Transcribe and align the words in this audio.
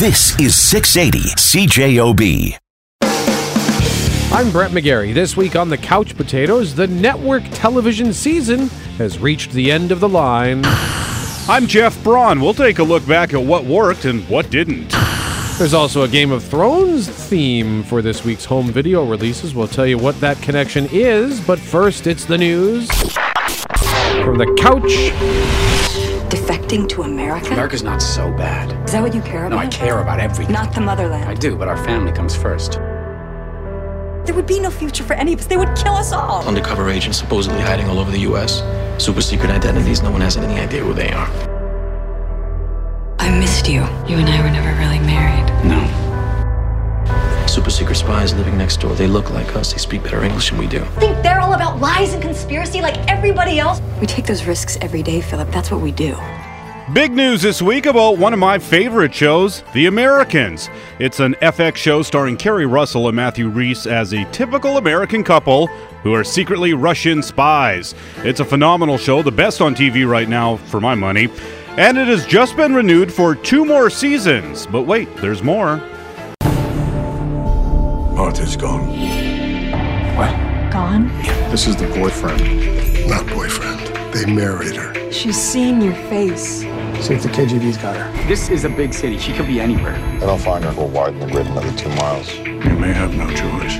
This 0.00 0.36
is 0.40 0.56
680 0.56 1.20
CJOB. 1.36 2.58
I'm 4.32 4.50
Brett 4.50 4.72
McGarry. 4.72 5.14
This 5.14 5.36
week 5.36 5.54
on 5.54 5.68
the 5.68 5.78
Couch 5.78 6.16
Potatoes, 6.16 6.74
the 6.74 6.88
network 6.88 7.44
television 7.52 8.12
season 8.12 8.66
has 8.98 9.20
reached 9.20 9.52
the 9.52 9.70
end 9.70 9.92
of 9.92 10.00
the 10.00 10.08
line. 10.08 10.62
I'm 11.48 11.68
Jeff 11.68 12.02
Braun. 12.02 12.40
We'll 12.40 12.54
take 12.54 12.80
a 12.80 12.82
look 12.82 13.06
back 13.06 13.34
at 13.34 13.40
what 13.40 13.66
worked 13.66 14.04
and 14.04 14.28
what 14.28 14.50
didn't. 14.50 14.88
There's 15.58 15.74
also 15.74 16.02
a 16.02 16.08
Game 16.08 16.32
of 16.32 16.42
Thrones 16.42 17.08
theme 17.08 17.84
for 17.84 18.02
this 18.02 18.24
week's 18.24 18.44
home 18.44 18.72
video 18.72 19.06
releases. 19.06 19.54
We'll 19.54 19.68
tell 19.68 19.86
you 19.86 19.96
what 19.96 20.18
that 20.20 20.42
connection 20.42 20.88
is, 20.90 21.40
but 21.40 21.60
first, 21.60 22.08
it's 22.08 22.24
the 22.24 22.36
news. 22.36 22.88
From 24.24 24.38
the 24.38 24.52
couch, 24.58 25.83
Defecting 26.64 26.88
to 26.90 27.02
America? 27.02 27.52
America's 27.52 27.82
not 27.82 28.00
so 28.00 28.30
bad. 28.32 28.72
Is 28.86 28.92
that 28.92 29.02
what 29.02 29.14
you 29.14 29.20
care 29.20 29.44
about? 29.44 29.56
No. 29.56 29.62
I 29.62 29.66
care 29.66 30.00
about 30.00 30.18
everything. 30.18 30.52
Not 30.52 30.74
the 30.74 30.80
motherland. 30.80 31.24
I 31.28 31.34
do, 31.34 31.56
but 31.56 31.68
our 31.68 31.76
family 31.76 32.10
comes 32.10 32.34
first. 32.34 32.72
There 34.24 34.34
would 34.34 34.46
be 34.46 34.60
no 34.60 34.70
future 34.70 35.04
for 35.04 35.12
any 35.12 35.34
of 35.34 35.40
us. 35.40 35.46
They 35.46 35.58
would 35.58 35.76
kill 35.76 35.92
us 35.92 36.12
all. 36.12 36.42
undercover 36.48 36.88
agents 36.88 37.18
supposedly 37.18 37.60
hiding 37.60 37.86
all 37.88 37.98
over 37.98 38.10
the 38.10 38.20
U.S. 38.20 38.62
Super 39.02 39.20
secret 39.20 39.50
identities. 39.50 40.02
No 40.02 40.10
one 40.10 40.22
has 40.22 40.38
any 40.38 40.58
idea 40.58 40.80
who 40.82 40.94
they 40.94 41.10
are. 41.10 41.28
I 43.18 43.38
missed 43.38 43.68
you. 43.68 43.80
You 44.08 44.16
and 44.18 44.28
I 44.28 44.42
were 44.42 44.50
never 44.50 44.72
really 44.78 45.00
married. 45.00 45.44
No. 45.66 45.84
Super 47.46 47.70
secret 47.70 47.96
spies 47.96 48.32
living 48.34 48.56
next 48.56 48.80
door. 48.80 48.94
They 48.94 49.06
look 49.06 49.30
like 49.30 49.54
us. 49.54 49.72
They 49.72 49.78
speak 49.78 50.02
better 50.02 50.24
English 50.24 50.48
than 50.48 50.58
we 50.58 50.66
do. 50.66 50.80
think 50.98 51.22
they're 51.22 51.40
all 51.40 51.52
about 51.52 51.78
lies 51.78 52.14
and 52.14 52.22
conspiracy 52.22 52.80
like 52.80 52.96
everybody 53.10 53.58
else? 53.58 53.82
We 54.00 54.06
take 54.06 54.24
those 54.24 54.46
risks 54.46 54.78
every 54.80 55.02
day, 55.02 55.20
Philip. 55.20 55.50
That's 55.50 55.70
what 55.70 55.82
we 55.82 55.92
do. 55.92 56.16
Big 56.92 57.12
news 57.12 57.40
this 57.40 57.62
week 57.62 57.86
about 57.86 58.18
one 58.18 58.34
of 58.34 58.38
my 58.38 58.58
favorite 58.58 59.14
shows, 59.14 59.62
The 59.72 59.86
Americans. 59.86 60.68
It's 60.98 61.18
an 61.18 61.32
FX 61.40 61.76
show 61.76 62.02
starring 62.02 62.36
Keri 62.36 62.66
Russell 62.66 63.08
and 63.08 63.16
Matthew 63.16 63.48
Rhys 63.48 63.86
as 63.86 64.12
a 64.12 64.30
typical 64.32 64.76
American 64.76 65.24
couple 65.24 65.68
who 66.02 66.12
are 66.12 66.22
secretly 66.22 66.74
Russian 66.74 67.22
spies. 67.22 67.94
It's 68.18 68.40
a 68.40 68.44
phenomenal 68.44 68.98
show, 68.98 69.22
the 69.22 69.32
best 69.32 69.62
on 69.62 69.74
TV 69.74 70.06
right 70.06 70.28
now, 70.28 70.56
for 70.56 70.78
my 70.78 70.94
money. 70.94 71.30
And 71.78 71.96
it 71.96 72.06
has 72.06 72.26
just 72.26 72.54
been 72.54 72.74
renewed 72.74 73.10
for 73.10 73.34
two 73.34 73.64
more 73.64 73.88
seasons. 73.88 74.66
But 74.66 74.82
wait, 74.82 75.08
there's 75.16 75.42
more. 75.42 75.78
Martha's 78.12 78.58
gone. 78.58 78.90
What? 80.18 80.70
Gone? 80.70 81.08
This 81.50 81.66
is 81.66 81.76
the 81.76 81.88
boyfriend. 81.88 83.08
Not 83.08 83.26
boyfriend. 83.28 83.80
They 84.14 84.26
married 84.26 84.76
her. 84.76 85.10
She's 85.10 85.40
seen 85.40 85.80
your 85.80 85.94
face. 85.94 86.62
See 87.02 87.14
if 87.14 87.22
the 87.22 87.28
KGB's 87.28 87.76
got 87.76 87.96
her. 87.96 88.26
This 88.26 88.48
is 88.48 88.64
a 88.64 88.68
big 88.70 88.94
city. 88.94 89.18
She 89.18 89.32
could 89.32 89.46
be 89.46 89.60
anywhere. 89.60 89.94
And 89.94 90.22
I 90.22 90.26
don't 90.26 90.40
find 90.40 90.64
her. 90.64 90.72
We'll 90.72 90.88
widen 90.88 91.20
the 91.20 91.26
grid 91.26 91.46
another 91.46 91.72
two 91.76 91.90
miles. 91.90 92.34
You 92.38 92.78
may 92.78 92.92
have 92.92 93.14
no 93.14 93.28
choice. 93.28 93.78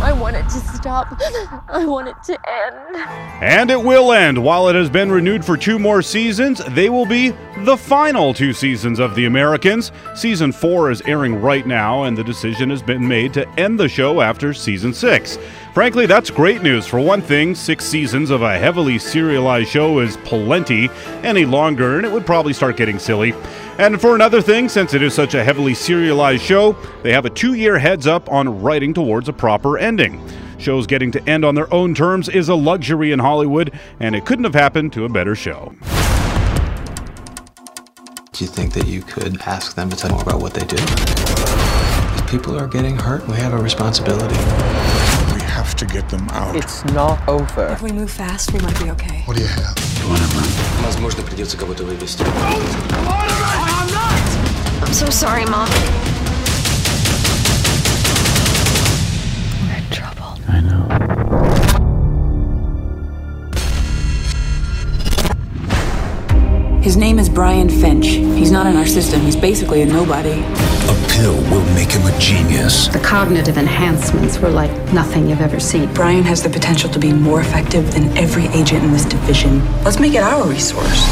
I 0.00 0.12
want 0.12 0.36
it 0.36 0.44
to 0.44 0.60
stop. 0.60 1.20
I 1.68 1.84
want 1.84 2.08
it 2.08 2.16
to 2.24 2.38
end. 2.48 2.96
And 3.42 3.70
it 3.70 3.82
will 3.82 4.12
end. 4.12 4.42
While 4.42 4.68
it 4.68 4.74
has 4.74 4.88
been 4.88 5.10
renewed 5.10 5.44
for 5.44 5.56
two 5.56 5.78
more 5.78 6.00
seasons, 6.02 6.62
they 6.70 6.90
will 6.90 7.06
be 7.06 7.32
the 7.64 7.76
final 7.76 8.32
two 8.34 8.52
seasons 8.52 8.98
of 8.98 9.14
The 9.14 9.24
Americans. 9.24 9.92
Season 10.14 10.52
four 10.52 10.90
is 10.90 11.02
airing 11.02 11.40
right 11.40 11.66
now, 11.66 12.04
and 12.04 12.16
the 12.16 12.22
decision 12.22 12.70
has 12.70 12.82
been 12.82 13.06
made 13.08 13.32
to 13.34 13.48
end 13.58 13.80
the 13.80 13.88
show 13.88 14.20
after 14.20 14.52
season 14.52 14.92
six. 14.92 15.38
Frankly, 15.76 16.06
that's 16.06 16.30
great 16.30 16.62
news. 16.62 16.86
For 16.86 16.98
one 16.98 17.20
thing, 17.20 17.54
six 17.54 17.84
seasons 17.84 18.30
of 18.30 18.40
a 18.40 18.58
heavily 18.58 18.98
serialized 18.98 19.68
show 19.68 19.98
is 19.98 20.16
plenty. 20.24 20.88
Any 21.22 21.44
longer, 21.44 21.98
and 21.98 22.06
it 22.06 22.10
would 22.10 22.24
probably 22.24 22.54
start 22.54 22.78
getting 22.78 22.98
silly. 22.98 23.34
And 23.76 24.00
for 24.00 24.14
another 24.14 24.40
thing, 24.40 24.70
since 24.70 24.94
it 24.94 25.02
is 25.02 25.12
such 25.12 25.34
a 25.34 25.44
heavily 25.44 25.74
serialized 25.74 26.42
show, 26.42 26.72
they 27.02 27.12
have 27.12 27.26
a 27.26 27.28
two 27.28 27.52
year 27.52 27.78
heads 27.78 28.06
up 28.06 28.32
on 28.32 28.62
writing 28.62 28.94
towards 28.94 29.28
a 29.28 29.34
proper 29.34 29.76
ending. 29.76 30.26
Shows 30.56 30.86
getting 30.86 31.12
to 31.12 31.22
end 31.28 31.44
on 31.44 31.54
their 31.54 31.70
own 31.74 31.94
terms 31.94 32.30
is 32.30 32.48
a 32.48 32.54
luxury 32.54 33.12
in 33.12 33.18
Hollywood, 33.18 33.78
and 34.00 34.16
it 34.16 34.24
couldn't 34.24 34.44
have 34.44 34.54
happened 34.54 34.94
to 34.94 35.04
a 35.04 35.10
better 35.10 35.34
show. 35.34 35.74
Do 38.32 38.44
you 38.44 38.50
think 38.50 38.72
that 38.72 38.86
you 38.86 39.02
could 39.02 39.42
ask 39.42 39.76
them 39.76 39.90
to 39.90 39.96
tell 39.96 40.12
more 40.12 40.22
about 40.22 40.40
what 40.40 40.54
they 40.54 40.64
do? 40.64 40.76
If 40.78 42.30
people 42.30 42.58
are 42.58 42.66
getting 42.66 42.96
hurt, 42.96 43.28
we 43.28 43.34
have 43.34 43.52
a 43.52 43.58
responsibility 43.58 44.95
We 45.75 45.75
have 45.75 45.75
to 45.75 45.85
get 45.85 46.07
them 46.07 46.29
out. 46.29 46.55
It's 46.55 46.85
not 46.93 47.27
over. 47.27 47.67
If 47.67 47.81
we 47.81 47.91
move 47.91 48.09
fast, 48.09 48.53
we 48.53 48.59
might 48.61 48.79
be 48.79 48.89
okay. 48.91 49.21
What 49.25 49.35
do 49.35 49.43
you 49.43 49.49
have? 49.49 49.75
Возможно, 50.85 51.23
придется 51.23 51.57
кого-то 51.57 51.83
вывести. 51.83 52.23
I'm 54.81 54.93
so 54.93 55.09
sorry, 55.09 55.45
Mom. 55.47 55.67
His 66.86 66.96
name 66.96 67.18
is 67.18 67.28
Brian 67.28 67.68
Finch. 67.68 68.06
He's 68.06 68.52
not 68.52 68.68
in 68.68 68.76
our 68.76 68.86
system. 68.86 69.20
He's 69.22 69.34
basically 69.34 69.82
a 69.82 69.86
nobody. 69.86 70.30
A 70.30 71.08
pill 71.10 71.34
will 71.50 71.64
make 71.74 71.90
him 71.90 72.06
a 72.06 72.16
genius. 72.20 72.86
The 72.86 73.00
cognitive 73.00 73.58
enhancements 73.58 74.38
were 74.38 74.50
like 74.50 74.70
nothing 74.92 75.28
you've 75.28 75.40
ever 75.40 75.58
seen. 75.58 75.92
Brian 75.94 76.22
has 76.22 76.44
the 76.44 76.48
potential 76.48 76.88
to 76.90 77.00
be 77.00 77.12
more 77.12 77.40
effective 77.40 77.92
than 77.92 78.16
every 78.16 78.46
agent 78.54 78.84
in 78.84 78.92
this 78.92 79.04
division. 79.04 79.64
Let's 79.82 79.98
make 79.98 80.14
it 80.14 80.22
our 80.22 80.48
resource. 80.48 81.02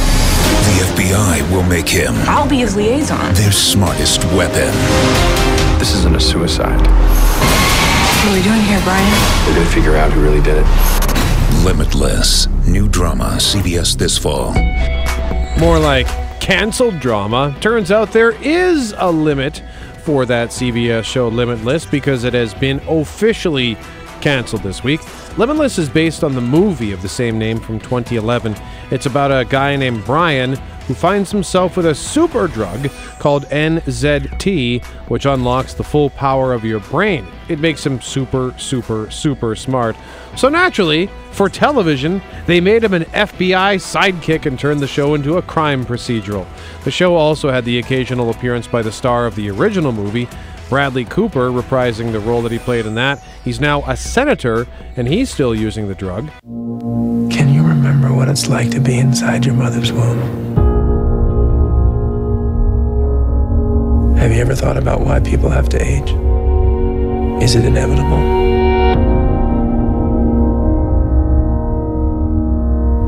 The 0.62 0.94
FBI 0.94 1.50
will 1.50 1.64
make 1.64 1.88
him 1.88 2.14
I'll 2.28 2.48
be 2.48 2.58
his 2.58 2.76
liaison. 2.76 3.34
their 3.34 3.50
smartest 3.50 4.24
weapon. 4.26 4.72
This 5.80 5.92
isn't 5.96 6.14
a 6.14 6.20
suicide. 6.20 6.86
What 6.86 8.30
are 8.30 8.32
we 8.32 8.42
doing 8.44 8.60
here, 8.60 8.80
Brian? 8.84 9.12
We're 9.44 9.54
gonna 9.56 9.74
figure 9.74 9.96
out 9.96 10.12
who 10.12 10.22
really 10.22 10.40
did 10.40 10.58
it. 10.58 11.64
Limitless. 11.64 12.46
New 12.64 12.88
drama, 12.88 13.38
CBS 13.40 13.96
this 13.98 14.16
fall. 14.16 14.54
More 15.58 15.78
like 15.78 16.06
canceled 16.40 17.00
drama. 17.00 17.56
Turns 17.60 17.90
out 17.90 18.12
there 18.12 18.32
is 18.42 18.94
a 18.98 19.10
limit 19.10 19.62
for 20.02 20.26
that 20.26 20.50
CBS 20.50 21.04
show 21.04 21.28
Limitless 21.28 21.86
because 21.86 22.24
it 22.24 22.34
has 22.34 22.52
been 22.54 22.80
officially 22.88 23.76
canceled 24.20 24.62
this 24.62 24.82
week. 24.82 25.00
Limitless 25.38 25.78
is 25.78 25.88
based 25.88 26.24
on 26.24 26.34
the 26.34 26.40
movie 26.40 26.92
of 26.92 27.02
the 27.02 27.08
same 27.08 27.38
name 27.38 27.60
from 27.60 27.78
2011. 27.78 28.56
It's 28.90 29.06
about 29.06 29.30
a 29.30 29.44
guy 29.44 29.76
named 29.76 30.04
Brian 30.04 30.58
who 30.86 30.94
finds 30.94 31.30
himself 31.30 31.76
with 31.76 31.86
a 31.86 31.94
super 31.94 32.46
drug 32.46 32.90
called 33.18 33.44
NZT, 33.46 34.84
which 35.08 35.26
unlocks 35.26 35.74
the 35.74 35.84
full 35.84 36.10
power 36.10 36.52
of 36.52 36.64
your 36.64 36.80
brain. 36.80 37.26
It 37.48 37.58
makes 37.58 37.84
him 37.84 38.00
super, 38.00 38.54
super, 38.58 39.10
super 39.10 39.56
smart. 39.56 39.96
So 40.36 40.48
naturally, 40.48 41.08
for 41.30 41.48
television, 41.48 42.20
they 42.46 42.60
made 42.60 42.84
him 42.84 42.94
an 42.94 43.04
FBI 43.04 43.76
sidekick 43.76 44.46
and 44.46 44.58
turned 44.58 44.80
the 44.80 44.86
show 44.86 45.14
into 45.14 45.36
a 45.36 45.42
crime 45.42 45.84
procedural. 45.84 46.46
The 46.84 46.90
show 46.90 47.14
also 47.14 47.50
had 47.50 47.64
the 47.64 47.78
occasional 47.78 48.30
appearance 48.30 48.66
by 48.66 48.82
the 48.82 48.92
star 48.92 49.26
of 49.26 49.36
the 49.36 49.50
original 49.50 49.92
movie, 49.92 50.28
Bradley 50.68 51.04
Cooper, 51.04 51.50
reprising 51.50 52.12
the 52.12 52.20
role 52.20 52.42
that 52.42 52.52
he 52.52 52.58
played 52.58 52.86
in 52.86 52.94
that. 52.94 53.22
He's 53.44 53.60
now 53.60 53.82
a 53.86 53.96
senator, 53.96 54.66
and 54.96 55.06
he's 55.06 55.30
still 55.30 55.54
using 55.54 55.88
the 55.88 55.94
drug. 55.94 56.30
Can 57.30 57.52
you 57.52 57.62
remember 57.62 58.12
what 58.14 58.28
it's 58.28 58.48
like 58.48 58.70
to 58.70 58.80
be 58.80 58.98
inside 58.98 59.44
your 59.44 59.54
mother's 59.54 59.92
womb? 59.92 60.53
Ever 64.44 64.54
thought 64.54 64.76
about 64.76 65.00
why 65.00 65.18
people 65.18 65.48
have 65.48 65.70
to 65.70 65.82
age? 65.82 66.10
Is 67.42 67.54
it 67.54 67.64
inevitable? 67.64 68.18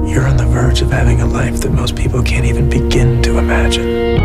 You're 0.09 0.27
on 0.27 0.39
the 0.39 0.47
verge 0.47 0.81
of 0.81 0.91
having 0.91 1.21
a 1.21 1.27
life 1.27 1.61
that 1.61 1.73
most 1.73 1.95
people 1.95 2.23
can't 2.23 2.47
even 2.47 2.71
begin 2.71 3.21
to 3.21 3.37
imagine. 3.37 4.17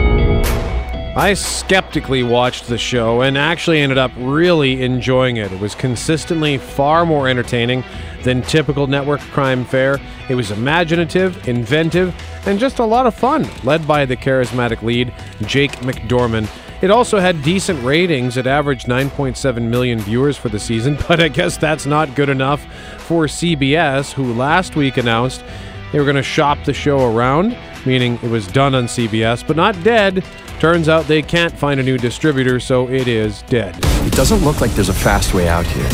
I 1.18 1.34
skeptically 1.34 2.24
watched 2.24 2.70
the 2.70 2.78
show 2.78 3.24
and 3.24 3.38
actually 3.38 3.82
ended 3.82 3.98
up 3.98 4.14
really 4.16 4.82
enjoying 4.82 5.36
it. 5.36 5.52
It 5.52 5.60
was 5.60 5.76
consistently 5.76 6.58
far 6.58 7.06
more 7.06 7.28
entertaining 7.28 7.84
than 8.24 8.42
typical 8.44 8.88
network 8.88 9.20
crime 9.20 9.66
fare. 9.66 10.00
It 10.30 10.36
was 10.36 10.52
imaginative, 10.52 11.46
inventive, 11.50 12.16
and 12.46 12.58
just 12.58 12.80
a 12.80 12.86
lot 12.86 13.06
of 13.06 13.14
fun, 13.14 13.50
led 13.66 13.86
by 13.86 14.06
the 14.06 14.16
charismatic 14.16 14.82
lead, 14.82 15.14
Jake 15.42 15.74
McDorman. 15.82 16.48
It 16.82 16.90
also 16.90 17.20
had 17.20 17.44
decent 17.44 17.84
ratings. 17.84 18.38
It 18.38 18.48
averaged 18.48 18.88
9.7 18.88 19.62
million 19.62 20.00
viewers 20.00 20.36
for 20.36 20.50
the 20.50 20.60
season, 20.60 20.98
but 21.08 21.20
I 21.20 21.28
guess 21.28 21.58
that's 21.58 21.86
not 21.86 22.16
good 22.16 22.30
enough 22.30 22.62
for 22.98 23.26
CBS, 23.26 24.12
who 24.12 24.34
last 24.34 24.76
week 24.76 24.98
announced 24.98 25.44
they 25.92 26.00
were 26.00 26.06
going 26.06 26.16
to 26.16 26.24
shop 26.24 26.58
the 26.66 26.74
show 26.74 27.14
around, 27.14 27.56
meaning 27.86 28.18
it 28.24 28.30
was 28.30 28.48
done 28.48 28.74
on 28.74 28.86
CBS, 28.86 29.46
but 29.46 29.56
not 29.56 29.82
dead. 29.84 30.24
Turns 30.60 30.90
out 30.90 31.06
they 31.06 31.22
can't 31.22 31.54
find 31.54 31.80
a 31.80 31.84
new 31.84 31.98
distributor, 31.98 32.60
so 32.60 32.90
it 32.90 33.08
is 33.08 33.42
dead. 33.44 33.76
It 34.06 34.14
doesn't 34.14 34.44
look 34.44 34.62
like 34.62 34.72
there's 34.72 34.90
a 34.90 34.94
fast 34.94 35.34
way 35.34 35.48
out 35.48 35.66
here. 35.66 35.90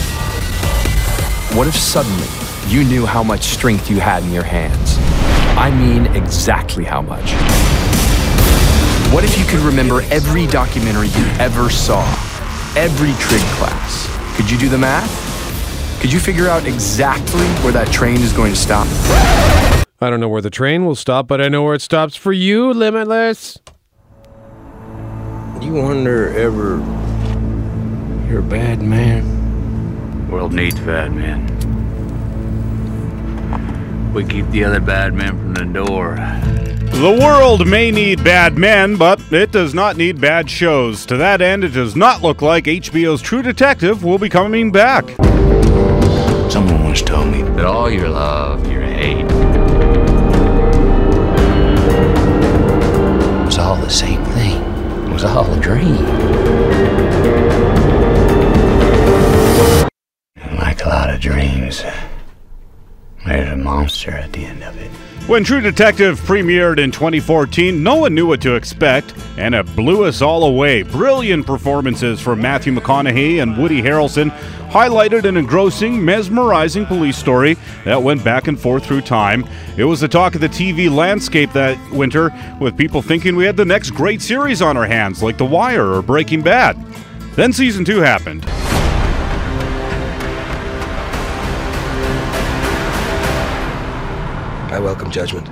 What 1.57 1.67
if 1.67 1.75
suddenly 1.75 2.27
you 2.67 2.83
knew 2.83 3.05
how 3.05 3.23
much 3.23 3.43
strength 3.43 3.89
you 3.89 3.99
had 3.99 4.23
in 4.23 4.31
your 4.31 4.43
hands? 4.43 4.97
I 5.57 5.71
mean, 5.71 6.05
exactly 6.15 6.83
how 6.83 7.01
much. 7.01 7.86
What 9.11 9.23
if 9.23 9.39
you 9.39 9.45
could 9.45 9.61
remember 9.61 10.01
every 10.11 10.45
documentary 10.47 11.07
you 11.07 11.25
ever 11.39 11.69
saw? 11.69 12.03
Every 12.75 13.13
trig 13.13 13.41
class? 13.55 14.05
Could 14.35 14.51
you 14.51 14.57
do 14.57 14.67
the 14.67 14.77
math? 14.77 16.01
Could 16.01 16.11
you 16.11 16.19
figure 16.19 16.49
out 16.49 16.65
exactly 16.65 17.45
where 17.63 17.71
that 17.71 17.91
train 17.91 18.17
is 18.17 18.33
going 18.33 18.51
to 18.51 18.59
stop? 18.59 18.85
I 20.01 20.09
don't 20.09 20.19
know 20.19 20.27
where 20.27 20.41
the 20.41 20.49
train 20.49 20.85
will 20.85 20.95
stop, 20.95 21.25
but 21.25 21.41
I 21.41 21.47
know 21.47 21.63
where 21.63 21.73
it 21.73 21.81
stops 21.81 22.17
for 22.17 22.33
you, 22.33 22.73
Limitless. 22.73 23.57
You 25.61 25.73
wonder 25.73 26.27
ever 26.37 26.77
you're 28.29 28.41
a 28.41 28.43
bad 28.43 28.81
man? 28.81 30.29
World 30.29 30.51
needs 30.51 30.79
bad 30.81 31.13
men. 31.13 31.66
We 34.17 34.25
keep 34.25 34.49
the 34.49 34.63
other 34.63 34.79
bad 34.79 35.13
men 35.13 35.37
from 35.37 35.53
the 35.53 35.65
door. 35.65 36.15
The 36.15 37.19
world 37.21 37.67
may 37.67 37.91
need 37.91 38.23
bad 38.23 38.57
men, 38.57 38.95
but 38.95 39.21
it 39.31 39.51
does 39.51 39.75
not 39.75 39.95
need 39.95 40.19
bad 40.19 40.49
shows. 40.49 41.05
To 41.05 41.17
that 41.17 41.39
end, 41.39 41.63
it 41.63 41.69
does 41.69 41.95
not 41.95 42.23
look 42.23 42.41
like 42.41 42.63
HBO's 42.63 43.21
True 43.21 43.43
Detective 43.43 44.03
will 44.03 44.17
be 44.17 44.27
coming 44.27 44.71
back. 44.71 45.07
Someone 46.51 46.83
once 46.83 47.03
told 47.03 47.27
me 47.27 47.43
that 47.43 47.65
all 47.65 47.91
your 47.91 48.09
love, 48.09 48.65
your 48.71 48.81
hate, 48.81 49.25
was 53.45 53.59
all 53.59 53.75
the 53.75 53.87
same 53.87 54.25
thing. 54.25 54.59
It 55.07 55.13
was 55.13 55.25
all 55.25 55.45
a 55.53 55.59
dream. 55.59 55.95
And 60.37 60.57
like 60.57 60.83
a 60.83 60.89
lot 60.89 61.13
of 61.13 61.19
dreams, 61.21 61.83
there's 63.27 63.51
a 63.51 63.57
monster 63.57 64.11
at 64.11 64.31
the 64.33 64.45
end 64.45 64.63
of 64.63 64.77
it. 64.77 64.89
When 65.27 65.43
True 65.43 65.59
Detective 65.59 66.21
premiered 66.21 66.79
in 66.79 66.89
2014, 66.89 67.83
no 67.83 67.95
one 67.95 68.15
knew 68.15 68.25
what 68.27 68.39
to 68.43 68.55
expect, 68.55 69.13
and 69.37 69.53
it 69.53 69.65
blew 69.75 70.05
us 70.05 70.21
all 70.21 70.45
away. 70.45 70.83
Brilliant 70.83 71.45
performances 71.45 72.21
from 72.21 72.41
Matthew 72.41 72.73
McConaughey 72.73 73.41
and 73.41 73.57
Woody 73.57 73.81
Harrelson 73.81 74.29
highlighted 74.69 75.25
an 75.25 75.35
engrossing, 75.35 76.03
mesmerizing 76.03 76.85
police 76.85 77.17
story 77.17 77.57
that 77.83 78.01
went 78.01 78.23
back 78.23 78.47
and 78.47 78.57
forth 78.57 78.85
through 78.85 79.01
time. 79.01 79.45
It 79.75 79.83
was 79.83 79.99
the 79.99 80.07
talk 80.07 80.35
of 80.35 80.39
the 80.39 80.47
TV 80.47 80.89
landscape 80.89 81.51
that 81.51 81.77
winter, 81.91 82.33
with 82.61 82.77
people 82.77 83.01
thinking 83.01 83.35
we 83.35 83.43
had 83.43 83.57
the 83.57 83.65
next 83.65 83.91
great 83.91 84.21
series 84.21 84.61
on 84.61 84.77
our 84.77 84.85
hands, 84.85 85.21
like 85.21 85.37
The 85.37 85.45
Wire 85.45 85.91
or 85.91 86.01
Breaking 86.01 86.41
Bad. 86.41 86.77
Then 87.35 87.51
season 87.51 87.83
two 87.83 87.99
happened. 87.99 88.45
I 94.77 94.79
welcome 94.79 95.09
judgment. 95.09 95.49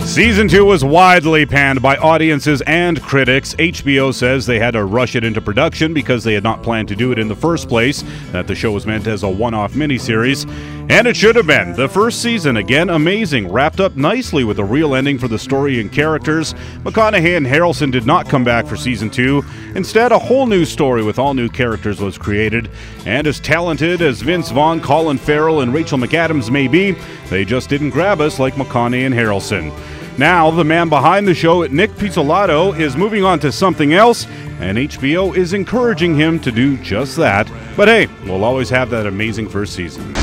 Season 0.00 0.48
2 0.48 0.64
was 0.64 0.82
widely 0.82 1.44
panned 1.44 1.82
by 1.82 1.98
audiences 1.98 2.62
and 2.62 2.98
critics. 3.02 3.54
HBO 3.56 4.14
says 4.14 4.46
they 4.46 4.58
had 4.58 4.70
to 4.70 4.86
rush 4.86 5.16
it 5.16 5.22
into 5.22 5.42
production 5.42 5.92
because 5.92 6.24
they 6.24 6.32
had 6.32 6.42
not 6.42 6.62
planned 6.62 6.88
to 6.88 6.96
do 6.96 7.12
it 7.12 7.18
in 7.18 7.28
the 7.28 7.36
first 7.36 7.68
place, 7.68 8.02
that 8.32 8.46
the 8.46 8.54
show 8.54 8.72
was 8.72 8.86
meant 8.86 9.06
as 9.06 9.22
a 9.22 9.28
one 9.28 9.52
off 9.52 9.74
miniseries. 9.74 10.48
And 10.90 11.08
it 11.08 11.16
should 11.16 11.34
have 11.36 11.46
been. 11.46 11.72
The 11.72 11.88
first 11.88 12.20
season, 12.20 12.58
again, 12.58 12.90
amazing, 12.90 13.50
wrapped 13.50 13.80
up 13.80 13.96
nicely 13.96 14.44
with 14.44 14.58
a 14.58 14.64
real 14.64 14.94
ending 14.94 15.18
for 15.18 15.28
the 15.28 15.38
story 15.38 15.80
and 15.80 15.90
characters. 15.90 16.52
McConaughey 16.82 17.38
and 17.38 17.46
Harrelson 17.46 17.90
did 17.90 18.04
not 18.04 18.28
come 18.28 18.44
back 18.44 18.66
for 18.66 18.76
season 18.76 19.08
2. 19.08 19.42
Instead, 19.74 20.12
a 20.12 20.18
whole 20.18 20.46
new 20.46 20.66
story 20.66 21.02
with 21.02 21.18
all 21.18 21.32
new 21.32 21.48
characters 21.48 22.00
was 22.00 22.18
created. 22.18 22.70
And 23.06 23.26
as 23.26 23.40
talented 23.40 24.02
as 24.02 24.20
Vince 24.20 24.50
Vaughn, 24.50 24.80
Colin 24.80 25.16
Farrell, 25.16 25.62
and 25.62 25.72
Rachel 25.72 25.98
McAdams 25.98 26.50
may 26.50 26.68
be, 26.68 26.94
they 27.30 27.46
just 27.46 27.70
didn't 27.70 27.90
grab 27.90 28.20
us 28.20 28.38
like 28.38 28.54
McConaughey 28.54 29.06
and 29.06 29.14
Harrelson. 29.14 29.72
Now, 30.18 30.50
the 30.50 30.64
man 30.64 30.90
behind 30.90 31.26
the 31.26 31.34
show, 31.34 31.64
Nic 31.64 31.90
Pizzolatto, 31.92 32.78
is 32.78 32.94
moving 32.94 33.24
on 33.24 33.40
to 33.40 33.50
something 33.50 33.94
else, 33.94 34.26
and 34.60 34.78
HBO 34.78 35.34
is 35.34 35.54
encouraging 35.54 36.14
him 36.14 36.38
to 36.40 36.52
do 36.52 36.76
just 36.76 37.16
that. 37.16 37.50
But 37.74 37.88
hey, 37.88 38.06
we'll 38.24 38.44
always 38.44 38.68
have 38.70 38.90
that 38.90 39.06
amazing 39.06 39.48
first 39.48 39.72
season. 39.72 40.14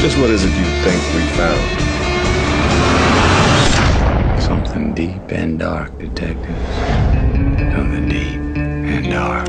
Just 0.00 0.16
what 0.18 0.30
is 0.30 0.44
it 0.44 0.50
you 0.50 0.64
think 0.84 1.02
we 1.12 1.22
found? 1.36 1.80
Something 4.40 4.94
deep 4.94 5.32
and 5.32 5.58
dark, 5.58 5.98
detectives. 5.98 6.68
Something 7.74 8.08
deep 8.08 8.56
and 8.56 9.10
dark. 9.10 9.48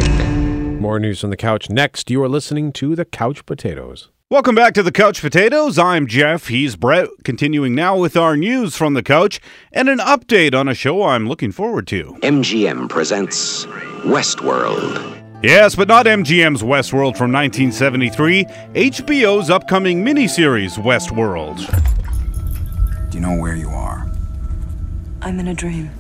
More 0.82 1.00
news 1.00 1.24
on 1.24 1.30
the 1.30 1.38
couch 1.38 1.70
next. 1.70 2.10
You 2.10 2.24
are 2.24 2.28
listening 2.28 2.72
to 2.74 2.96
The 2.96 3.06
Couch 3.06 3.46
Potatoes. 3.46 4.10
Welcome 4.32 4.56
back 4.56 4.74
to 4.74 4.82
the 4.82 4.92
Couch 4.92 5.22
Potatoes. 5.22 5.78
I'm 5.78 6.08
Jeff. 6.08 6.48
He's 6.48 6.76
Brett. 6.76 7.10
Continuing 7.24 7.76
now 7.76 7.98
with 7.98 8.18
our 8.18 8.36
news 8.36 8.76
from 8.76 8.96
the 8.96 9.04
couch 9.04 9.40
and 9.72 9.88
an 9.88 10.00
update 10.00 10.56
on 10.56 10.68
a 10.68 10.74
show 10.74 11.04
I'm 11.04 11.28
looking 11.28 11.52
forward 11.52 11.86
to. 11.88 12.18
MGM 12.24 12.90
presents 12.90 13.66
Westworld. 14.04 15.19
Yes, 15.42 15.74
but 15.74 15.88
not 15.88 16.06
MGM's 16.06 16.64
Westworld 16.64 17.16
from 17.16 17.32
1973, 17.32 18.44
HBO's 18.74 19.50
upcoming 19.50 20.04
miniseries 20.04 20.78
Westworld. 20.78 21.60
Do 23.10 23.18
you 23.18 23.22
know 23.22 23.38
where 23.38 23.56
you 23.56 23.70
are? 23.70 24.12
I'm 25.22 25.40
in 25.40 25.48
a 25.48 25.54
dream. 25.54 25.92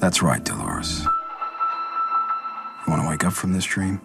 That's 0.00 0.20
right, 0.20 0.42
Dolores. 0.42 1.04
You 1.04 1.10
want 2.88 3.02
to 3.02 3.08
wake 3.08 3.22
up 3.22 3.34
from 3.34 3.52
this 3.52 3.64
dream? 3.64 4.00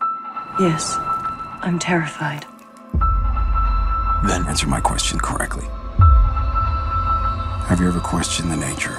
Yes, 0.59 0.95
I'm 0.99 1.79
terrified. 1.79 2.45
Then 4.27 4.45
answer 4.47 4.67
my 4.67 4.79
question 4.79 5.17
correctly. 5.19 5.65
Have 7.65 7.79
you 7.79 7.88
ever 7.88 7.99
questioned 7.99 8.51
the 8.51 8.57
nature 8.57 8.95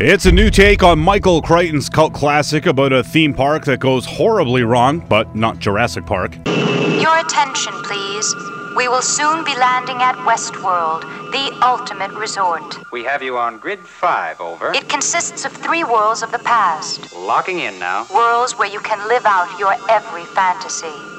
It's 0.00 0.26
a 0.26 0.30
new 0.32 0.48
take 0.48 0.84
on 0.84 1.00
Michael 1.00 1.42
Crichton's 1.42 1.88
cult 1.88 2.14
classic 2.14 2.66
about 2.66 2.92
a 2.92 3.02
theme 3.02 3.34
park 3.34 3.64
that 3.64 3.80
goes 3.80 4.06
horribly 4.06 4.62
wrong, 4.62 5.00
but 5.00 5.34
not 5.34 5.58
Jurassic 5.58 6.06
Park. 6.06 6.36
Your 6.46 7.18
attention, 7.18 7.72
please. 7.82 8.32
We 8.76 8.86
will 8.86 9.02
soon 9.02 9.44
be 9.44 9.56
landing 9.56 9.96
at 9.96 10.14
Westworld, 10.18 11.00
the 11.32 11.58
ultimate 11.66 12.12
resort. 12.12 12.76
We 12.92 13.02
have 13.02 13.24
you 13.24 13.38
on 13.38 13.58
grid 13.58 13.80
five, 13.80 14.40
over. 14.40 14.72
It 14.72 14.88
consists 14.88 15.44
of 15.44 15.50
three 15.50 15.82
worlds 15.82 16.22
of 16.22 16.30
the 16.30 16.38
past. 16.38 17.12
Locking 17.16 17.58
in 17.58 17.80
now. 17.80 18.06
Worlds 18.14 18.56
where 18.56 18.70
you 18.70 18.78
can 18.78 19.08
live 19.08 19.26
out 19.26 19.58
your 19.58 19.74
every 19.90 20.26
fantasy. 20.26 21.17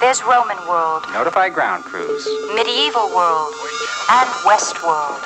There's 0.00 0.22
Roman 0.24 0.56
world. 0.66 1.04
Notify 1.12 1.50
ground 1.50 1.84
crews. 1.84 2.26
Medieval 2.54 3.14
world. 3.14 3.52
And 4.08 4.30
West 4.46 4.82
world. 4.82 5.20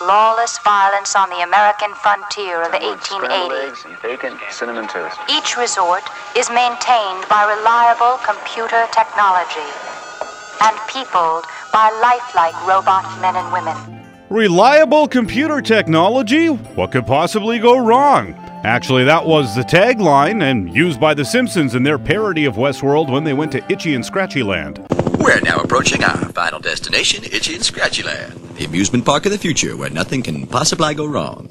Lawless 0.00 0.58
violence 0.60 1.16
on 1.16 1.28
the 1.28 1.42
American 1.42 1.92
frontier 1.94 2.62
of 2.62 2.70
the 2.70 2.78
1880s. 2.78 4.00
Bacon, 4.00 4.38
cinnamon 4.48 4.86
toast. 4.86 5.18
Each 5.28 5.56
resort 5.56 6.04
is 6.36 6.48
maintained 6.50 7.26
by 7.28 7.50
reliable 7.50 8.18
computer 8.22 8.86
technology 8.94 9.68
and 10.62 10.78
peopled 10.86 11.44
by 11.72 11.90
lifelike 12.00 12.54
robot 12.64 13.02
men 13.20 13.34
and 13.34 13.52
women. 13.52 13.76
Reliable 14.30 15.08
computer 15.08 15.60
technology? 15.60 16.46
What 16.46 16.92
could 16.92 17.08
possibly 17.08 17.58
go 17.58 17.76
wrong? 17.76 18.41
Actually, 18.64 19.02
that 19.02 19.26
was 19.26 19.56
the 19.56 19.62
tagline 19.62 20.40
and 20.40 20.72
used 20.72 21.00
by 21.00 21.14
The 21.14 21.24
Simpsons 21.24 21.74
in 21.74 21.82
their 21.82 21.98
parody 21.98 22.44
of 22.44 22.54
Westworld 22.54 23.10
when 23.10 23.24
they 23.24 23.32
went 23.32 23.50
to 23.52 23.72
Itchy 23.72 23.96
and 23.96 24.06
Scratchy 24.06 24.44
Land. 24.44 24.86
We're 25.18 25.40
now 25.40 25.56
approaching 25.56 26.04
our 26.04 26.16
final 26.28 26.60
destination, 26.60 27.24
Itchy 27.24 27.56
and 27.56 27.64
Scratchy 27.64 28.04
Land, 28.04 28.34
the 28.54 28.64
amusement 28.64 29.04
park 29.04 29.26
of 29.26 29.32
the 29.32 29.38
future 29.38 29.76
where 29.76 29.90
nothing 29.90 30.22
can 30.22 30.46
possibly 30.46 30.94
go 30.94 31.06
wrong. 31.06 31.48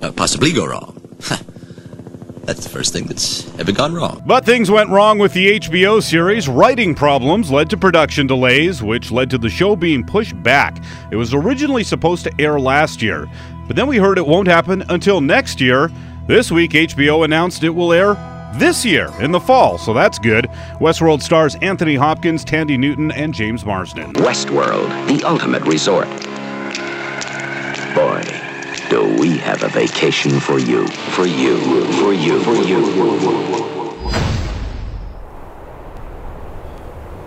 Uh, 0.00 0.12
possibly 0.12 0.50
go 0.50 0.64
wrong. 0.64 0.98
That's 2.44 2.64
the 2.64 2.70
first 2.70 2.92
thing 2.92 3.06
that's 3.06 3.46
ever 3.58 3.70
gone 3.70 3.94
wrong. 3.94 4.20
But 4.26 4.44
things 4.44 4.68
went 4.68 4.90
wrong 4.90 5.18
with 5.18 5.32
the 5.32 5.60
HBO 5.60 6.02
series. 6.02 6.48
Writing 6.48 6.92
problems 6.92 7.52
led 7.52 7.70
to 7.70 7.76
production 7.76 8.26
delays, 8.26 8.82
which 8.82 9.12
led 9.12 9.30
to 9.30 9.38
the 9.38 9.48
show 9.48 9.76
being 9.76 10.04
pushed 10.04 10.42
back. 10.42 10.82
It 11.12 11.16
was 11.16 11.34
originally 11.34 11.84
supposed 11.84 12.24
to 12.24 12.32
air 12.40 12.58
last 12.58 13.00
year, 13.00 13.28
but 13.72 13.76
then 13.76 13.86
we 13.86 13.96
heard 13.96 14.18
it 14.18 14.26
won't 14.26 14.48
happen 14.48 14.84
until 14.90 15.22
next 15.22 15.58
year. 15.58 15.90
This 16.26 16.52
week, 16.52 16.72
HBO 16.72 17.24
announced 17.24 17.64
it 17.64 17.70
will 17.70 17.94
air 17.94 18.12
this 18.56 18.84
year 18.84 19.08
in 19.18 19.32
the 19.32 19.40
fall, 19.40 19.78
so 19.78 19.94
that's 19.94 20.18
good. 20.18 20.44
Westworld 20.78 21.22
stars 21.22 21.54
Anthony 21.62 21.94
Hopkins, 21.94 22.44
Thandie 22.44 22.78
Newton, 22.78 23.10
and 23.12 23.32
James 23.32 23.64
Marsden. 23.64 24.12
Westworld, 24.12 24.90
the 25.08 25.26
ultimate 25.26 25.62
resort. 25.62 26.06
Boy, 27.94 28.22
do 28.90 29.16
we 29.18 29.38
have 29.38 29.62
a 29.62 29.68
vacation 29.68 30.38
for 30.38 30.58
you. 30.58 30.86
For 30.86 31.24
you, 31.24 31.56
for 31.94 32.12
you, 32.12 32.42
for 32.42 32.52
you. 32.52 32.76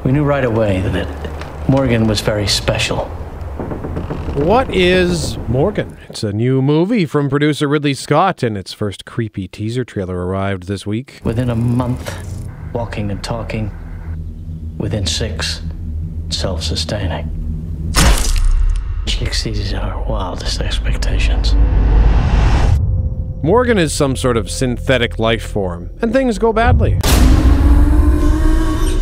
We 0.04 0.12
knew 0.12 0.24
right 0.24 0.46
away 0.46 0.82
that 0.82 1.68
Morgan 1.68 2.06
was 2.06 2.22
very 2.22 2.46
special. 2.46 3.25
What 4.36 4.74
is 4.76 5.38
Morgan? 5.48 5.98
It's 6.10 6.24
a 6.24 6.34
new 6.34 6.62
movie 6.62 7.06
from 7.06 7.30
producer 7.30 7.68
Ridley 7.70 7.94
Scott, 7.94 8.44
and 8.44 8.58
its 8.58 8.74
first 8.74 9.06
creepy 9.06 9.48
teaser 9.48 9.86
trailer 9.86 10.26
arrived 10.26 10.68
this 10.68 10.86
week. 10.86 11.22
Within 11.24 11.50
a 11.50 11.56
month, 11.56 12.14
walking 12.74 13.12
and 13.12 13.24
talking. 13.24 13.72
Within 14.78 15.06
six, 15.06 15.62
self 16.30 16.64
sustaining. 16.64 17.94
She 19.08 19.24
exceeded 19.24 19.74
our 19.74 20.04
wildest 20.04 20.60
expectations. 20.60 21.56
Morgan 23.42 23.78
is 23.78 23.94
some 23.94 24.16
sort 24.16 24.36
of 24.36 24.52
synthetic 24.52 25.18
life 25.18 25.46
form, 25.46 25.92
and 26.02 26.12
things 26.12 26.38
go 26.38 26.52
badly. 26.52 27.00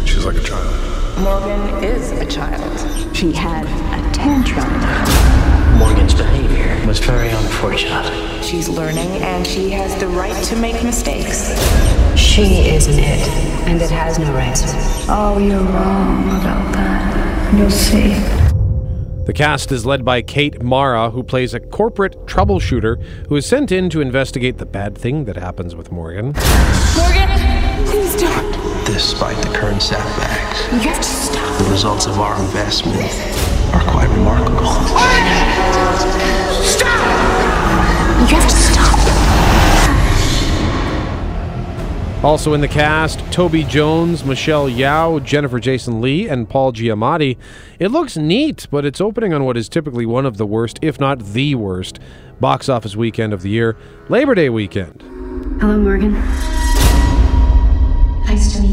She's 0.06 0.26
like 0.26 0.36
a 0.36 0.44
child. 0.44 1.03
Morgan 1.20 1.84
is 1.84 2.12
a 2.12 2.26
child. 2.26 3.16
She 3.16 3.32
had 3.32 3.66
a 3.66 4.14
tantrum. 4.14 4.68
Morgan's 5.78 6.14
behavior 6.14 6.86
was 6.88 7.00
very 7.00 7.30
unfortunate. 7.30 8.44
She's 8.44 8.68
learning 8.68 9.10
and 9.22 9.46
she 9.46 9.70
has 9.72 9.96
the 10.00 10.08
right 10.08 10.44
to 10.46 10.56
make 10.56 10.84
mistakes. 10.84 11.50
She 12.20 12.68
isn't 12.70 12.98
it, 12.98 13.28
and 13.68 13.82
it 13.82 13.92
has 13.92 14.18
no 14.18 14.34
rights. 14.34 14.64
Oh, 15.08 15.38
you're 15.38 15.60
wrong 15.60 16.30
about 16.40 16.74
that. 16.74 17.54
You'll 17.58 17.70
see. 17.70 18.14
The 19.26 19.34
cast 19.34 19.72
is 19.72 19.86
led 19.86 20.04
by 20.04 20.22
Kate 20.22 20.62
Mara, 20.62 21.12
who 21.12 21.24
plays 21.24 21.54
a 21.54 21.60
corporate 21.60 22.26
troubleshooter 22.26 23.02
who 23.28 23.36
is 23.36 23.46
sent 23.46 23.72
in 23.72 23.90
to 23.92 24.02
investigate 24.02 24.58
the 24.58 24.66
bad 24.66 24.98
thing 24.98 25.26
that 25.26 25.38
happens 25.38 25.76
with 25.76 25.92
Morgan. 25.92 26.34
Morgan, 26.34 26.34
please 26.96 26.98
don't. 26.98 27.33
Despite 28.94 29.38
the 29.42 29.50
current 29.58 29.82
setbacks, 29.82 30.72
You 30.72 30.78
have 30.92 30.98
to 30.98 31.04
stop. 31.04 31.58
the 31.58 31.64
results 31.72 32.06
of 32.06 32.20
our 32.20 32.40
investment 32.40 33.02
are 33.74 33.82
quite 33.92 34.08
remarkable. 34.10 34.62
You 38.20 38.36
have 38.36 38.48
to 38.48 38.56
stop. 38.56 39.00
Also 42.24 42.54
in 42.54 42.62
the 42.62 42.68
cast, 42.68 43.20
Toby 43.32 43.64
Jones, 43.64 44.24
Michelle 44.24 44.70
Yeoh, 44.70 45.24
Jennifer 45.26 45.60
Jason 45.60 46.00
Lee, 46.00 46.30
and 46.30 46.48
Paul 46.48 46.72
Giamatti. 46.72 47.36
It 47.80 47.88
looks 47.90 48.16
neat, 48.16 48.68
but 48.70 48.86
it's 48.86 49.02
opening 49.02 49.34
on 49.34 49.44
what 49.44 49.58
is 49.58 49.68
typically 49.70 50.06
one 50.06 50.28
of 50.28 50.38
the 50.38 50.46
worst, 50.46 50.78
if 50.84 51.00
not 51.00 51.20
the 51.20 51.56
worst, 51.56 52.00
box 52.40 52.70
office 52.70 52.96
weekend 52.96 53.34
of 53.34 53.42
the 53.42 53.50
year, 53.50 53.76
Labor 54.08 54.36
Day 54.36 54.50
weekend. 54.50 55.02
Hello, 55.60 55.78
Morgan. 55.80 56.14
Nice 58.26 58.56
to 58.56 58.62
meet 58.64 58.70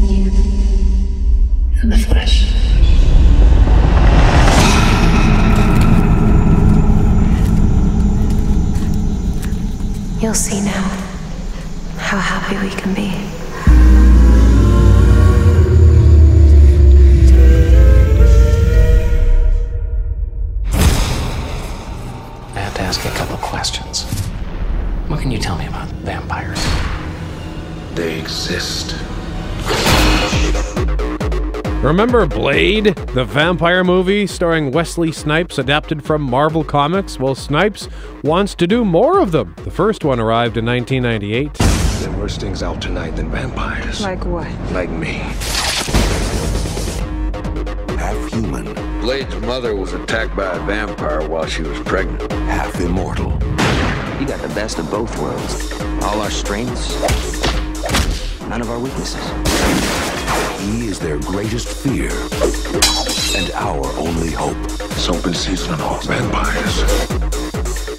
You'll 10.31 10.37
see 10.37 10.61
now 10.61 10.83
how 11.97 12.17
happy 12.17 12.55
we 12.65 12.73
can 12.73 12.93
be. 12.93 13.30
Remember 31.91 32.25
Blade, 32.25 32.85
the 33.13 33.25
vampire 33.25 33.83
movie 33.83 34.25
starring 34.25 34.71
Wesley 34.71 35.11
Snipes, 35.11 35.59
adapted 35.59 36.01
from 36.01 36.21
Marvel 36.21 36.63
Comics? 36.63 37.19
Well, 37.19 37.35
Snipes 37.35 37.89
wants 38.23 38.55
to 38.55 38.65
do 38.65 38.85
more 38.85 39.19
of 39.19 39.33
them. 39.33 39.53
The 39.65 39.71
first 39.71 40.05
one 40.05 40.17
arrived 40.17 40.55
in 40.55 40.65
1998. 40.65 41.53
There 41.53 42.09
are 42.09 42.17
worse 42.17 42.37
things 42.37 42.63
out 42.63 42.81
tonight 42.81 43.17
than 43.17 43.29
vampires. 43.29 43.99
Like 43.99 44.23
what? 44.23 44.47
Like 44.71 44.89
me. 44.89 45.15
Half 47.97 48.31
human, 48.31 48.73
Blade's 49.01 49.35
mother 49.41 49.75
was 49.75 49.91
attacked 49.91 50.33
by 50.33 50.45
a 50.45 50.65
vampire 50.65 51.27
while 51.27 51.45
she 51.45 51.63
was 51.63 51.77
pregnant. 51.81 52.31
half 52.31 52.79
immortal. 52.79 53.33
You 54.17 54.25
got 54.25 54.41
the 54.41 54.51
best 54.55 54.79
of 54.79 54.89
both 54.89 55.13
worlds. 55.19 55.73
All 56.03 56.21
our 56.21 56.31
strengths, 56.31 56.97
none 58.47 58.61
of 58.61 58.69
our 58.69 58.79
weaknesses. 58.79 59.90
He 60.61 60.87
is 60.87 60.99
their 60.99 61.17
greatest 61.19 61.67
fear 61.67 62.11
and 63.35 63.51
our 63.53 63.85
only 63.97 64.29
hope. 64.29 64.55
It's 64.91 65.09
open 65.09 65.33
season 65.33 65.73
on 65.73 65.81
all 65.81 65.99
vampires. 66.01 67.21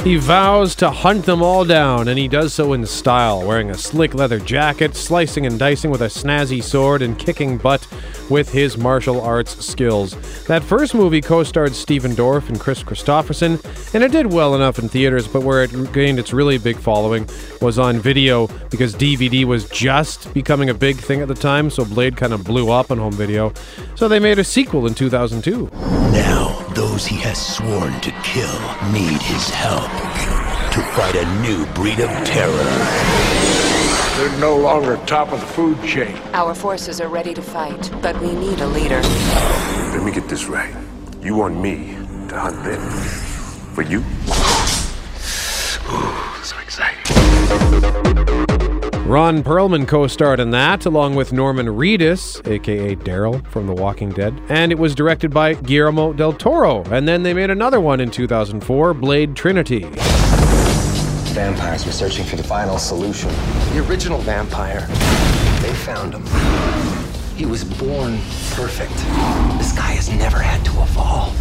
He 0.03 0.17
vows 0.17 0.75
to 0.77 0.91
hunt 0.91 1.27
them 1.27 1.43
all 1.43 1.65
down, 1.65 2.09
and 2.09 2.19
he 2.19 2.29
does 2.29 2.55
so 2.55 2.73
in 2.73 2.87
style, 2.87 3.45
wearing 3.45 3.71
a 3.71 3.79
slick 3.79 4.15
leather 4.15 4.39
jacket, 4.39 4.95
slicing 4.95 5.45
and 5.47 5.59
dicing 5.59 5.91
with 5.91 6.03
a 6.03 6.07
snazzy 6.07 6.63
sword, 6.63 7.03
and 7.03 7.19
kicking 7.19 7.59
butt 7.59 7.87
with 8.31 8.51
his 8.51 8.77
martial 8.77 9.21
arts 9.21 9.65
skills. 9.65 10.17
That 10.45 10.63
first 10.63 10.95
movie 10.95 11.21
co 11.21 11.43
starred 11.43 11.75
Stephen 11.75 12.13
Dorff 12.13 12.49
and 12.49 12.59
Kris 12.59 12.83
Kristofferson, 12.83 13.63
and 13.95 14.03
it 14.03 14.13
did 14.13 14.33
well 14.33 14.55
enough 14.55 14.79
in 14.79 14.89
theaters, 14.89 15.27
but 15.27 15.43
where 15.43 15.63
it 15.63 15.93
gained 15.93 16.19
its 16.19 16.33
really 16.33 16.59
big 16.59 16.77
following 16.77 17.29
was 17.61 17.79
on 17.79 17.99
video 17.99 18.47
because 18.71 18.95
DVD 18.95 19.45
was 19.45 19.69
just 19.69 20.33
becoming 20.35 20.71
a 20.71 20.75
big 20.75 20.97
thing 20.97 21.21
at 21.21 21.29
the 21.29 21.35
time, 21.35 21.71
so 21.71 21.85
Blade 21.85 22.17
kind 22.17 22.33
of 22.33 22.45
blew 22.45 22.71
up 22.71 22.91
on 22.91 22.99
home 22.99 23.13
video. 23.13 23.53
So 23.95 24.09
they 24.09 24.19
made 24.19 24.39
a 24.39 24.45
sequel 24.45 24.87
in 24.87 24.95
2002. 24.95 25.71
Now, 26.13 26.67
those 26.75 27.07
he 27.07 27.17
has 27.17 27.55
sworn 27.57 28.01
to 28.01 28.11
kill 28.23 28.93
need 28.93 29.21
his 29.23 29.49
help 29.51 29.91
to 30.73 30.81
fight 30.93 31.15
a 31.17 31.43
new 31.43 31.67
breed 31.75 32.01
of 32.01 32.09
terror. 32.25 33.52
They're 34.23 34.39
no 34.39 34.57
longer 34.57 34.99
top 34.99 35.33
of 35.33 35.41
the 35.41 35.47
food 35.47 35.83
chain. 35.83 36.17
Our 36.33 36.55
forces 36.55 37.01
are 37.01 37.09
ready 37.09 37.35
to 37.35 37.43
fight, 37.43 37.91
but 38.01 38.17
we 38.21 38.33
need 38.37 38.61
a 38.61 38.69
leader. 38.69 39.01
Let 39.03 40.05
me 40.05 40.13
get 40.13 40.29
this 40.29 40.45
right. 40.45 40.73
You 41.21 41.35
want 41.35 41.61
me 41.61 41.97
to 42.29 42.39
hunt 42.39 42.63
them. 42.63 42.81
For 43.75 43.83
you? 43.83 43.99
Ooh, 45.91 46.45
so 46.45 46.57
exciting. 46.63 47.03
Ron 49.09 49.43
Perlman 49.43 49.89
co 49.89 50.07
starred 50.07 50.39
in 50.39 50.51
that, 50.51 50.87
along 50.87 51.17
with 51.17 51.33
Norman 51.33 51.67
Reedus, 51.67 52.47
aka 52.47 52.95
Daryl 52.95 53.45
from 53.49 53.67
The 53.67 53.75
Walking 53.75 54.11
Dead, 54.11 54.41
and 54.49 54.71
it 54.71 54.79
was 54.79 54.95
directed 54.95 55.33
by 55.33 55.55
Guillermo 55.55 56.13
del 56.13 56.33
Toro. 56.33 56.85
And 56.93 57.09
then 57.09 57.25
they 57.25 57.35
made 57.35 57.51
another 57.51 57.81
one 57.81 57.99
in 57.99 58.13
2004, 58.13 58.95
Blade 58.95 59.35
Trinity. 59.35 59.85
Vampires 61.33 61.87
were 61.87 61.93
searching 61.93 62.27
for 62.27 62.37
the 62.37 62.43
final 62.43 62.77
solution. 62.77 63.31
The 63.73 63.83
original 63.89 64.19
vampire, 64.19 64.87
they 65.63 65.73
found 65.73 66.13
him. 66.13 66.27
He 67.37 67.47
was 67.47 67.65
born 67.65 68.19
perfect. 68.51 68.95
This 69.57 69.73
guy 69.73 69.93
has 69.93 70.11
never 70.11 70.39
had 70.39 70.63
to 70.67 70.71
evolve. 70.83 71.33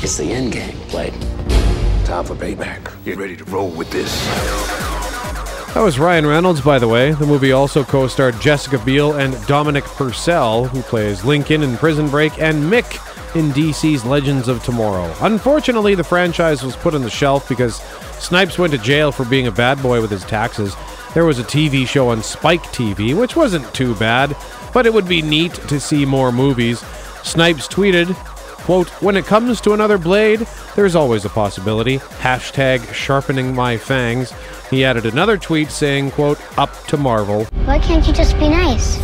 It's 0.00 0.16
the 0.16 0.30
end 0.30 0.52
game, 0.52 0.78
Blade. 0.88 1.12
Time 2.04 2.24
for 2.24 2.36
payback. 2.36 3.04
Get 3.04 3.18
ready 3.18 3.36
to 3.36 3.44
roll 3.46 3.70
with 3.70 3.90
this. 3.90 4.24
That 5.74 5.82
was 5.82 5.98
Ryan 5.98 6.24
Reynolds, 6.24 6.60
by 6.60 6.78
the 6.78 6.86
way. 6.86 7.10
The 7.12 7.26
movie 7.26 7.50
also 7.50 7.82
co 7.82 8.06
starred 8.06 8.40
Jessica 8.40 8.78
Biel 8.78 9.14
and 9.14 9.34
Dominic 9.48 9.84
Purcell, 9.84 10.66
who 10.66 10.82
plays 10.82 11.24
Lincoln 11.24 11.64
in 11.64 11.76
Prison 11.76 12.08
Break, 12.08 12.40
and 12.40 12.72
Mick 12.72 13.02
in 13.36 13.50
DC's 13.50 14.02
Legends 14.02 14.48
of 14.48 14.64
Tomorrow. 14.64 15.14
Unfortunately, 15.20 15.94
the 15.94 16.02
franchise 16.02 16.62
was 16.62 16.74
put 16.74 16.94
on 16.94 17.02
the 17.02 17.10
shelf 17.10 17.46
because 17.50 17.76
Snipes 18.18 18.58
went 18.58 18.72
to 18.72 18.78
jail 18.78 19.12
for 19.12 19.26
being 19.26 19.46
a 19.46 19.52
bad 19.52 19.82
boy 19.82 20.00
with 20.00 20.10
his 20.10 20.24
taxes. 20.24 20.74
There 21.12 21.26
was 21.26 21.38
a 21.38 21.44
TV 21.44 21.86
show 21.86 22.08
on 22.08 22.22
Spike 22.22 22.62
TV, 22.62 23.14
which 23.14 23.36
wasn't 23.36 23.74
too 23.74 23.94
bad, 23.96 24.34
but 24.72 24.86
it 24.86 24.94
would 24.94 25.06
be 25.06 25.20
neat 25.20 25.52
to 25.52 25.78
see 25.78 26.06
more 26.06 26.32
movies. 26.32 26.80
Snipes 27.24 27.68
tweeted, 27.68 28.14
quote, 28.64 28.88
When 29.02 29.16
it 29.16 29.26
comes 29.26 29.60
to 29.60 29.74
another 29.74 29.98
blade, 29.98 30.46
there's 30.74 30.94
always 30.94 31.26
a 31.26 31.30
possibility. 31.30 31.98
Hashtag 31.98 32.90
sharpening 32.94 33.54
my 33.54 33.76
fangs. 33.76 34.32
He 34.70 34.82
added 34.82 35.04
another 35.04 35.36
tweet 35.36 35.70
saying, 35.70 36.12
quote, 36.12 36.40
up 36.58 36.72
to 36.86 36.96
Marvel. 36.96 37.44
Why 37.66 37.80
can't 37.80 38.06
you 38.06 38.14
just 38.14 38.32
be 38.38 38.48
nice? 38.48 38.96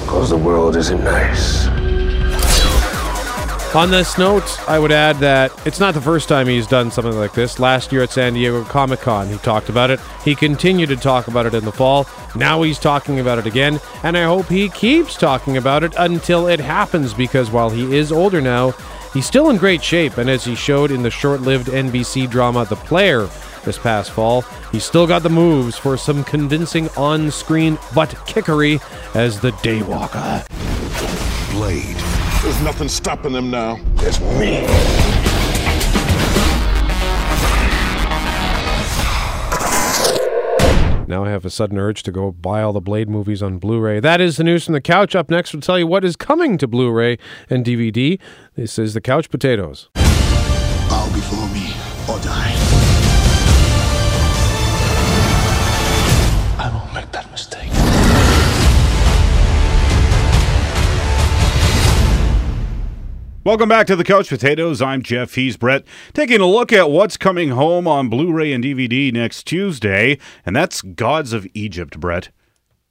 Because 0.00 0.30
the 0.30 0.36
world 0.36 0.74
isn't 0.74 1.04
nice. 1.04 1.68
On 3.72 3.88
this 3.88 4.18
note, 4.18 4.68
I 4.68 4.80
would 4.80 4.90
add 4.90 5.18
that 5.20 5.52
it's 5.64 5.78
not 5.78 5.94
the 5.94 6.00
first 6.00 6.28
time 6.28 6.48
he's 6.48 6.66
done 6.66 6.90
something 6.90 7.14
like 7.14 7.34
this. 7.34 7.60
Last 7.60 7.92
year 7.92 8.02
at 8.02 8.10
San 8.10 8.34
Diego 8.34 8.64
Comic 8.64 8.98
Con, 8.98 9.28
he 9.28 9.36
talked 9.38 9.68
about 9.68 9.92
it. 9.92 10.00
He 10.24 10.34
continued 10.34 10.88
to 10.88 10.96
talk 10.96 11.28
about 11.28 11.46
it 11.46 11.54
in 11.54 11.64
the 11.64 11.70
fall. 11.70 12.08
Now 12.34 12.62
he's 12.62 12.80
talking 12.80 13.20
about 13.20 13.38
it 13.38 13.46
again, 13.46 13.78
and 14.02 14.18
I 14.18 14.24
hope 14.24 14.46
he 14.46 14.70
keeps 14.70 15.14
talking 15.14 15.56
about 15.56 15.84
it 15.84 15.94
until 15.98 16.48
it 16.48 16.58
happens 16.58 17.14
because 17.14 17.52
while 17.52 17.70
he 17.70 17.94
is 17.94 18.10
older 18.10 18.40
now, 18.40 18.72
he's 19.14 19.26
still 19.26 19.50
in 19.50 19.56
great 19.56 19.84
shape. 19.84 20.18
And 20.18 20.28
as 20.28 20.44
he 20.44 20.56
showed 20.56 20.90
in 20.90 21.04
the 21.04 21.10
short 21.10 21.40
lived 21.40 21.68
NBC 21.68 22.28
drama 22.28 22.64
The 22.64 22.74
Player 22.74 23.28
this 23.64 23.78
past 23.78 24.10
fall, 24.10 24.42
he's 24.72 24.84
still 24.84 25.06
got 25.06 25.22
the 25.22 25.30
moves 25.30 25.78
for 25.78 25.96
some 25.96 26.24
convincing 26.24 26.88
on 26.96 27.30
screen 27.30 27.78
butt 27.94 28.16
kickery 28.26 28.80
as 29.14 29.38
the 29.38 29.52
Daywalker. 29.52 30.44
Blade. 31.52 32.19
There's 32.42 32.62
nothing 32.62 32.88
stopping 32.88 33.32
them 33.32 33.50
now. 33.50 33.78
There's 33.96 34.18
me. 34.20 34.66
Now 41.06 41.24
I 41.24 41.30
have 41.30 41.44
a 41.44 41.50
sudden 41.50 41.76
urge 41.76 42.02
to 42.04 42.12
go 42.12 42.30
buy 42.30 42.62
all 42.62 42.72
the 42.72 42.80
Blade 42.80 43.08
movies 43.08 43.42
on 43.42 43.58
Blu-ray. 43.58 44.00
That 44.00 44.20
is 44.20 44.36
the 44.36 44.44
news 44.44 44.64
from 44.64 44.74
the 44.74 44.80
couch. 44.80 45.14
Up 45.14 45.28
next, 45.28 45.52
we'll 45.52 45.60
tell 45.60 45.78
you 45.78 45.86
what 45.86 46.04
is 46.04 46.16
coming 46.16 46.56
to 46.58 46.68
Blu-ray 46.68 47.18
and 47.50 47.64
DVD. 47.64 48.18
This 48.54 48.78
is 48.78 48.94
the 48.94 49.00
Couch 49.00 49.28
Potatoes. 49.28 49.90
Bow 49.94 51.10
before 51.12 51.48
me 51.48 51.74
or 52.08 52.18
die. 52.22 52.49
Welcome 63.50 63.68
back 63.68 63.88
to 63.88 63.96
the 63.96 64.04
Couch 64.04 64.28
Potatoes. 64.28 64.80
I'm 64.80 65.02
Jeff. 65.02 65.34
He's 65.34 65.56
Brett. 65.56 65.82
Taking 66.12 66.40
a 66.40 66.46
look 66.46 66.72
at 66.72 66.88
what's 66.88 67.16
coming 67.16 67.48
home 67.48 67.88
on 67.88 68.08
Blu 68.08 68.32
ray 68.32 68.52
and 68.52 68.62
DVD 68.62 69.12
next 69.12 69.42
Tuesday, 69.42 70.18
and 70.46 70.54
that's 70.54 70.82
Gods 70.82 71.32
of 71.32 71.48
Egypt, 71.52 71.98
Brett. 71.98 72.28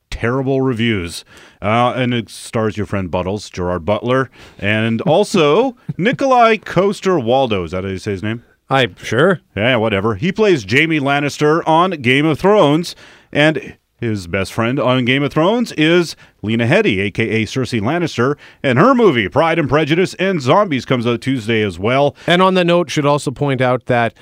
Terrible 0.09 0.61
reviews. 0.61 1.23
Uh, 1.61 1.93
and 1.95 2.13
it 2.13 2.27
stars 2.27 2.75
your 2.75 2.85
friend 2.85 3.09
Buttles, 3.09 3.49
Gerard 3.49 3.85
Butler, 3.85 4.29
and 4.57 4.99
also 5.03 5.77
Nikolaj 5.97 6.65
Coster-Waldau. 6.65 7.63
Is 7.63 7.71
that 7.71 7.85
how 7.85 7.91
you 7.91 7.97
say 7.97 8.11
his 8.11 8.23
name? 8.23 8.43
I 8.69 8.93
sure. 8.97 9.39
Yeah, 9.55 9.77
whatever. 9.77 10.15
He 10.15 10.33
plays 10.33 10.69
Jaime 10.69 10.99
Lannister 10.99 11.65
on 11.65 11.91
Game 11.91 12.25
of 12.25 12.37
Thrones, 12.37 12.97
and 13.31 13.77
his 13.99 14.27
best 14.27 14.53
friend 14.53 14.79
on 14.79 15.05
Game 15.05 15.23
of 15.23 15.33
Thrones 15.33 15.71
is 15.73 16.15
Lena 16.41 16.65
Headey, 16.65 16.99
aka 16.99 17.45
Cersei 17.45 17.81
Lannister, 17.81 18.37
and 18.63 18.79
her 18.79 18.95
movie 18.95 19.29
Pride 19.29 19.59
and 19.59 19.69
Prejudice 19.69 20.13
and 20.15 20.41
Zombies 20.41 20.85
comes 20.85 21.05
out 21.05 21.21
Tuesday 21.21 21.61
as 21.61 21.77
well. 21.77 22.15
And 22.27 22.41
on 22.41 22.53
the 22.53 22.63
note, 22.63 22.89
should 22.89 23.05
also 23.05 23.31
point 23.31 23.61
out 23.61 23.85
that 23.85 24.13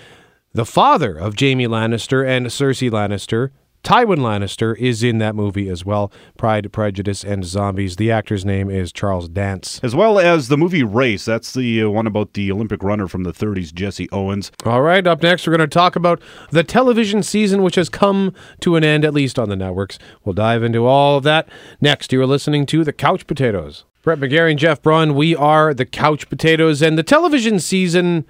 the 0.54 0.66
father 0.66 1.16
of 1.16 1.40
Jaime 1.40 1.68
Lannister 1.68 2.28
and 2.28 2.48
Cersei 2.48 2.90
Lannister, 2.90 3.52
Tywin 3.88 4.18
Lannister, 4.18 4.78
is 4.78 5.02
in 5.02 5.20
that 5.20 5.34
movie 5.34 5.70
as 5.70 5.86
well. 5.86 6.12
Pride, 6.38 6.74
Prejudice, 6.74 7.24
and 7.24 7.46
Zombies. 7.46 7.96
The 7.96 8.12
actor's 8.12 8.44
name 8.44 8.70
is 8.70 8.92
Charles 8.92 9.30
Dance. 9.30 9.80
As 9.82 9.96
well 9.96 10.20
as 10.20 10.50
the 10.50 10.58
movie 10.58 10.84
Race. 10.84 11.24
That's 11.24 11.54
the 11.54 11.84
uh, 11.84 11.90
one 11.90 12.06
about 12.06 12.34
the 12.34 12.52
Olympic 12.52 12.84
runner 12.84 13.08
from 13.08 13.24
the 13.24 13.32
30s, 13.32 13.74
Jesse 13.74 14.10
Owens. 14.12 14.52
All 14.66 14.82
right, 14.82 15.08
up 15.08 15.24
next, 15.24 15.48
we're 15.48 15.56
going 15.56 15.70
to 15.70 15.74
talk 15.74 15.96
about 15.96 16.22
the 16.52 16.66
television 16.66 17.24
season, 17.24 17.64
which 17.64 17.76
has 17.76 17.88
come 17.88 18.34
to 18.60 18.76
an 18.76 18.84
end, 18.84 19.06
at 19.06 19.14
least 19.14 19.40
on 19.40 19.48
the 19.48 19.56
networks. 19.56 19.98
We'll 20.26 20.34
dive 20.34 20.64
into 20.64 20.86
all 20.86 21.16
of 21.16 21.24
that. 21.24 21.48
Next, 21.80 22.12
you're 22.12 22.26
listening 22.26 22.66
to 22.66 22.84
The 22.84 22.92
Couch 22.92 23.26
Potatoes. 23.26 23.86
Brett 24.02 24.20
McGarry 24.20 24.50
and 24.50 24.60
Jeff 24.60 24.82
Braun, 24.82 25.16
we 25.16 25.34
are 25.34 25.74
The 25.74 25.86
Couch 25.86 26.28
Potatoes, 26.28 26.82
and 26.82 26.98
the 26.98 27.04
television 27.04 27.58
season 27.58 28.26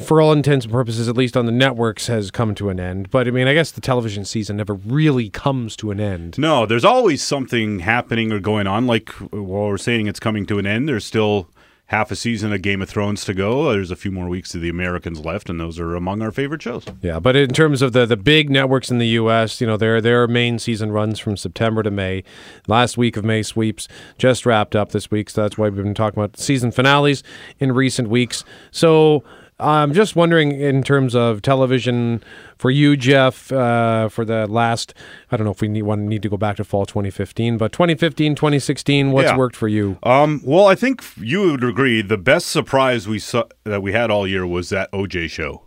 for 0.00 0.20
all 0.20 0.32
intents 0.32 0.64
and 0.64 0.72
purposes, 0.72 1.08
at 1.08 1.16
least 1.16 1.36
on 1.36 1.46
the 1.46 1.52
networks, 1.52 2.06
has 2.06 2.30
come 2.30 2.54
to 2.56 2.70
an 2.70 2.80
end. 2.80 3.10
But 3.10 3.28
I 3.28 3.30
mean, 3.30 3.46
I 3.46 3.54
guess 3.54 3.70
the 3.70 3.80
television 3.80 4.24
season 4.24 4.56
never 4.56 4.74
really 4.74 5.28
comes 5.30 5.76
to 5.76 5.90
an 5.90 6.00
end. 6.00 6.38
No, 6.38 6.66
there's 6.66 6.84
always 6.84 7.22
something 7.22 7.80
happening 7.80 8.32
or 8.32 8.40
going 8.40 8.66
on. 8.66 8.86
Like 8.86 9.10
while 9.10 9.68
we're 9.68 9.78
saying 9.78 10.06
it's 10.06 10.20
coming 10.20 10.46
to 10.46 10.58
an 10.58 10.66
end, 10.66 10.88
there's 10.88 11.04
still 11.04 11.48
half 11.92 12.10
a 12.10 12.16
season 12.16 12.54
of 12.54 12.62
Game 12.62 12.80
of 12.80 12.88
Thrones 12.88 13.22
to 13.26 13.34
go. 13.34 13.70
There's 13.70 13.90
a 13.90 13.96
few 13.96 14.10
more 14.10 14.26
weeks 14.26 14.54
of 14.54 14.62
the 14.62 14.70
Americans 14.70 15.20
left, 15.20 15.50
and 15.50 15.60
those 15.60 15.78
are 15.78 15.94
among 15.94 16.22
our 16.22 16.32
favorite 16.32 16.62
shows. 16.62 16.86
Yeah, 17.02 17.20
but 17.20 17.36
in 17.36 17.50
terms 17.50 17.82
of 17.82 17.92
the 17.92 18.06
the 18.06 18.16
big 18.16 18.48
networks 18.50 18.90
in 18.90 18.98
the 18.98 19.08
U.S., 19.08 19.60
you 19.60 19.66
know, 19.66 19.76
their 19.76 20.00
their 20.00 20.26
main 20.26 20.58
season 20.58 20.90
runs 20.90 21.18
from 21.18 21.36
September 21.36 21.82
to 21.82 21.90
May. 21.90 22.24
Last 22.66 22.96
week 22.96 23.16
of 23.18 23.24
May 23.24 23.42
sweeps 23.42 23.88
just 24.16 24.46
wrapped 24.46 24.74
up 24.74 24.92
this 24.92 25.10
week, 25.10 25.28
so 25.28 25.42
that's 25.42 25.58
why 25.58 25.68
we've 25.68 25.84
been 25.84 25.94
talking 25.94 26.18
about 26.18 26.38
season 26.38 26.72
finales 26.72 27.22
in 27.60 27.72
recent 27.72 28.08
weeks. 28.08 28.42
So. 28.72 29.22
I'm 29.62 29.92
just 29.94 30.16
wondering, 30.16 30.52
in 30.52 30.82
terms 30.82 31.14
of 31.14 31.40
television, 31.42 32.22
for 32.58 32.70
you, 32.70 32.96
Jeff, 32.96 33.50
uh, 33.52 34.08
for 34.08 34.24
the 34.24 34.46
last, 34.46 34.94
I 35.30 35.36
don't 35.36 35.44
know 35.44 35.52
if 35.52 35.60
we 35.60 35.68
need, 35.68 35.82
want 35.82 36.02
need 36.02 36.22
to 36.22 36.28
go 36.28 36.36
back 36.36 36.56
to 36.56 36.64
fall 36.64 36.84
2015, 36.86 37.58
but 37.58 37.72
2015, 37.72 38.34
2016, 38.34 39.12
what's 39.12 39.26
Yeah. 39.30 39.36
worked 39.36 39.56
for 39.56 39.68
you? 39.68 39.98
Um, 40.02 40.40
well, 40.44 40.66
I 40.66 40.74
think 40.74 41.02
you 41.16 41.52
would 41.52 41.64
agree 41.64 42.02
the 42.02 42.18
best 42.18 42.48
surprise 42.48 43.06
we 43.06 43.18
saw 43.18 43.44
that 43.64 43.82
we 43.82 43.92
had 43.92 44.10
all 44.10 44.26
year 44.26 44.46
was 44.46 44.68
that 44.70 44.90
OJ 44.92 45.28
show. 45.30 45.66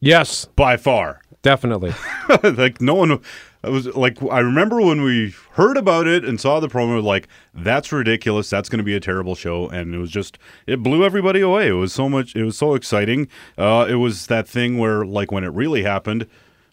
Yes, 0.00 0.44
by 0.56 0.76
far, 0.76 1.22
definitely. 1.42 1.94
like 2.42 2.80
no 2.80 2.94
one. 2.94 3.20
I 3.66 3.68
was 3.68 3.86
like, 3.96 4.22
I 4.30 4.38
remember 4.38 4.80
when 4.80 5.02
we 5.02 5.34
heard 5.52 5.76
about 5.76 6.06
it 6.06 6.24
and 6.24 6.40
saw 6.40 6.60
the 6.60 6.68
promo, 6.68 7.02
like 7.02 7.26
that's 7.52 7.90
ridiculous. 7.90 8.48
That's 8.48 8.68
going 8.68 8.78
to 8.78 8.84
be 8.84 8.94
a 8.94 9.00
terrible 9.00 9.34
show, 9.34 9.68
and 9.68 9.92
it 9.92 9.98
was 9.98 10.10
just 10.10 10.38
it 10.68 10.84
blew 10.84 11.04
everybody 11.04 11.40
away. 11.40 11.68
It 11.68 11.72
was 11.72 11.92
so 11.92 12.08
much. 12.08 12.36
It 12.36 12.44
was 12.44 12.56
so 12.56 12.74
exciting. 12.74 13.26
Uh, 13.58 13.86
it 13.88 13.96
was 13.96 14.28
that 14.28 14.46
thing 14.46 14.78
where, 14.78 15.04
like, 15.04 15.32
when 15.32 15.42
it 15.42 15.48
really 15.48 15.82
happened, 15.82 16.28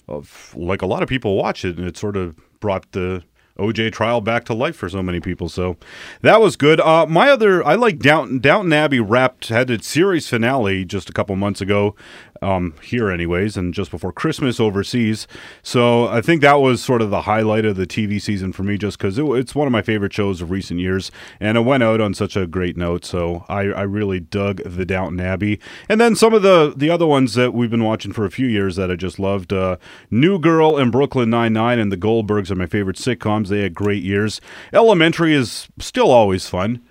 uh, 0.07 0.21
like 0.53 0.83
a 0.83 0.85
lot 0.85 1.01
of 1.01 1.09
people 1.09 1.35
watched 1.35 1.65
it, 1.65 1.77
and 1.77 1.87
it 1.87 1.97
sort 1.97 2.15
of 2.15 2.35
brought 2.59 2.91
the 2.91 3.23
OJ 3.57 3.91
trial 3.91 4.19
back 4.21 4.45
to 4.45 4.53
life 4.53 4.75
for 4.75 4.89
so 4.89 5.03
many 5.03 5.19
people. 5.19 5.49
So 5.49 5.77
that 6.21 6.41
was 6.41 6.55
good. 6.55 6.79
Uh, 6.79 7.05
my 7.05 7.29
other, 7.29 7.65
I 7.65 7.75
like 7.75 7.99
Downton, 7.99 8.39
Downton 8.39 8.73
Abbey 8.73 8.99
wrapped 8.99 9.49
had 9.49 9.69
its 9.69 9.87
series 9.87 10.27
finale 10.27 10.85
just 10.85 11.09
a 11.09 11.13
couple 11.13 11.35
months 11.35 11.61
ago, 11.61 11.95
um, 12.43 12.75
here 12.83 13.09
anyways, 13.09 13.57
and 13.57 13.73
just 13.73 13.89
before 13.91 14.11
Christmas 14.11 14.59
overseas. 14.59 15.27
So 15.61 16.07
I 16.07 16.21
think 16.21 16.41
that 16.41 16.55
was 16.55 16.83
sort 16.83 17.01
of 17.01 17.09
the 17.09 17.21
highlight 17.21 17.65
of 17.65 17.75
the 17.75 17.87
TV 17.87 18.21
season 18.21 18.53
for 18.53 18.63
me, 18.63 18.77
just 18.77 18.97
because 18.97 19.17
it, 19.17 19.25
it's 19.25 19.55
one 19.55 19.67
of 19.67 19.71
my 19.71 19.81
favorite 19.81 20.13
shows 20.13 20.41
of 20.41 20.51
recent 20.51 20.79
years, 20.79 21.11
and 21.39 21.57
it 21.57 21.61
went 21.61 21.83
out 21.83 22.01
on 22.01 22.13
such 22.13 22.35
a 22.35 22.45
great 22.45 22.77
note. 22.77 23.05
So 23.05 23.45
I, 23.49 23.61
I 23.61 23.81
really 23.83 24.19
dug 24.19 24.61
the 24.63 24.85
Downton 24.85 25.19
Abbey, 25.19 25.59
and 25.87 25.99
then 25.99 26.15
some 26.15 26.33
of 26.33 26.41
the 26.41 26.73
the 26.75 26.89
other 26.89 27.07
ones 27.07 27.33
that 27.35 27.53
we've 27.53 27.71
been 27.71 27.83
watching 27.83 28.13
for 28.13 28.25
a 28.25 28.31
few 28.31 28.47
years 28.47 28.75
that 28.75 28.91
I 28.91 28.95
just 28.95 29.19
loved. 29.19 29.53
Uh, 29.53 29.77
New 30.11 30.39
Girl 30.39 30.77
and 30.77 30.91
Brooklyn 30.91 31.29
Nine 31.29 31.53
Nine 31.53 31.79
and 31.79 31.91
The 31.91 31.97
Goldbergs 31.97 32.51
are 32.51 32.55
my 32.55 32.65
favorite 32.65 32.97
sitcoms. 32.97 33.47
They 33.47 33.61
had 33.61 33.73
great 33.73 34.03
years. 34.03 34.41
Elementary 34.73 35.33
is 35.33 35.67
still 35.79 36.11
always 36.11 36.47
fun. 36.47 36.81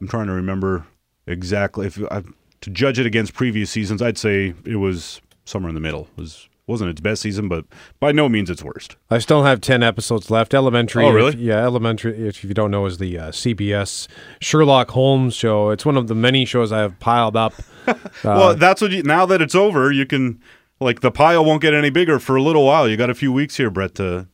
I'm 0.00 0.08
trying 0.08 0.28
to 0.28 0.32
remember 0.32 0.86
exactly 1.26 1.86
if 1.86 2.00
I, 2.10 2.22
to 2.62 2.70
judge 2.70 2.98
it 2.98 3.06
against 3.06 3.34
previous 3.34 3.70
seasons. 3.70 4.02
I'd 4.02 4.18
say 4.18 4.54
it 4.64 4.76
was 4.76 5.20
somewhere 5.44 5.68
in 5.68 5.74
the 5.74 5.80
middle. 5.80 6.08
It 6.16 6.20
was 6.20 6.48
wasn't 6.66 6.88
its 6.90 7.00
best 7.00 7.20
season, 7.20 7.48
but 7.48 7.64
by 7.98 8.12
no 8.12 8.28
means 8.28 8.48
its 8.48 8.62
worst. 8.62 8.94
I 9.10 9.18
still 9.18 9.42
have 9.42 9.60
10 9.60 9.82
episodes 9.82 10.30
left. 10.30 10.54
Elementary. 10.54 11.04
Oh, 11.04 11.10
really? 11.10 11.32
if- 11.32 11.38
yeah, 11.40 11.56
Elementary, 11.64 12.28
if 12.28 12.44
you 12.44 12.54
don't 12.54 12.70
know, 12.70 12.86
is 12.86 12.98
the 12.98 13.18
uh, 13.18 13.30
CBS 13.32 14.06
Sherlock 14.40 14.90
Holmes 14.92 15.34
show. 15.34 15.70
It's 15.70 15.84
one 15.84 15.96
of 15.96 16.06
the 16.06 16.14
many 16.14 16.44
shows 16.44 16.70
I 16.70 16.78
have 16.80 16.98
piled 17.00 17.36
up. 17.36 17.54
Uh, 17.88 17.96
well, 18.22 18.54
that's 18.54 18.80
what 18.82 18.92
you, 18.92 19.02
now 19.02 19.26
that 19.26 19.42
it's 19.42 19.54
over, 19.54 19.90
you 19.90 20.06
can 20.06 20.38
like 20.80 21.00
the 21.00 21.10
pile 21.10 21.44
won't 21.44 21.60
get 21.62 21.74
any 21.74 21.90
bigger 21.90 22.20
for 22.20 22.36
a 22.36 22.42
little 22.42 22.64
while. 22.64 22.86
You 22.88 22.96
got 22.96 23.10
a 23.10 23.14
few 23.14 23.32
weeks 23.32 23.56
here, 23.56 23.70
Brett, 23.70 23.96
to 23.96 24.28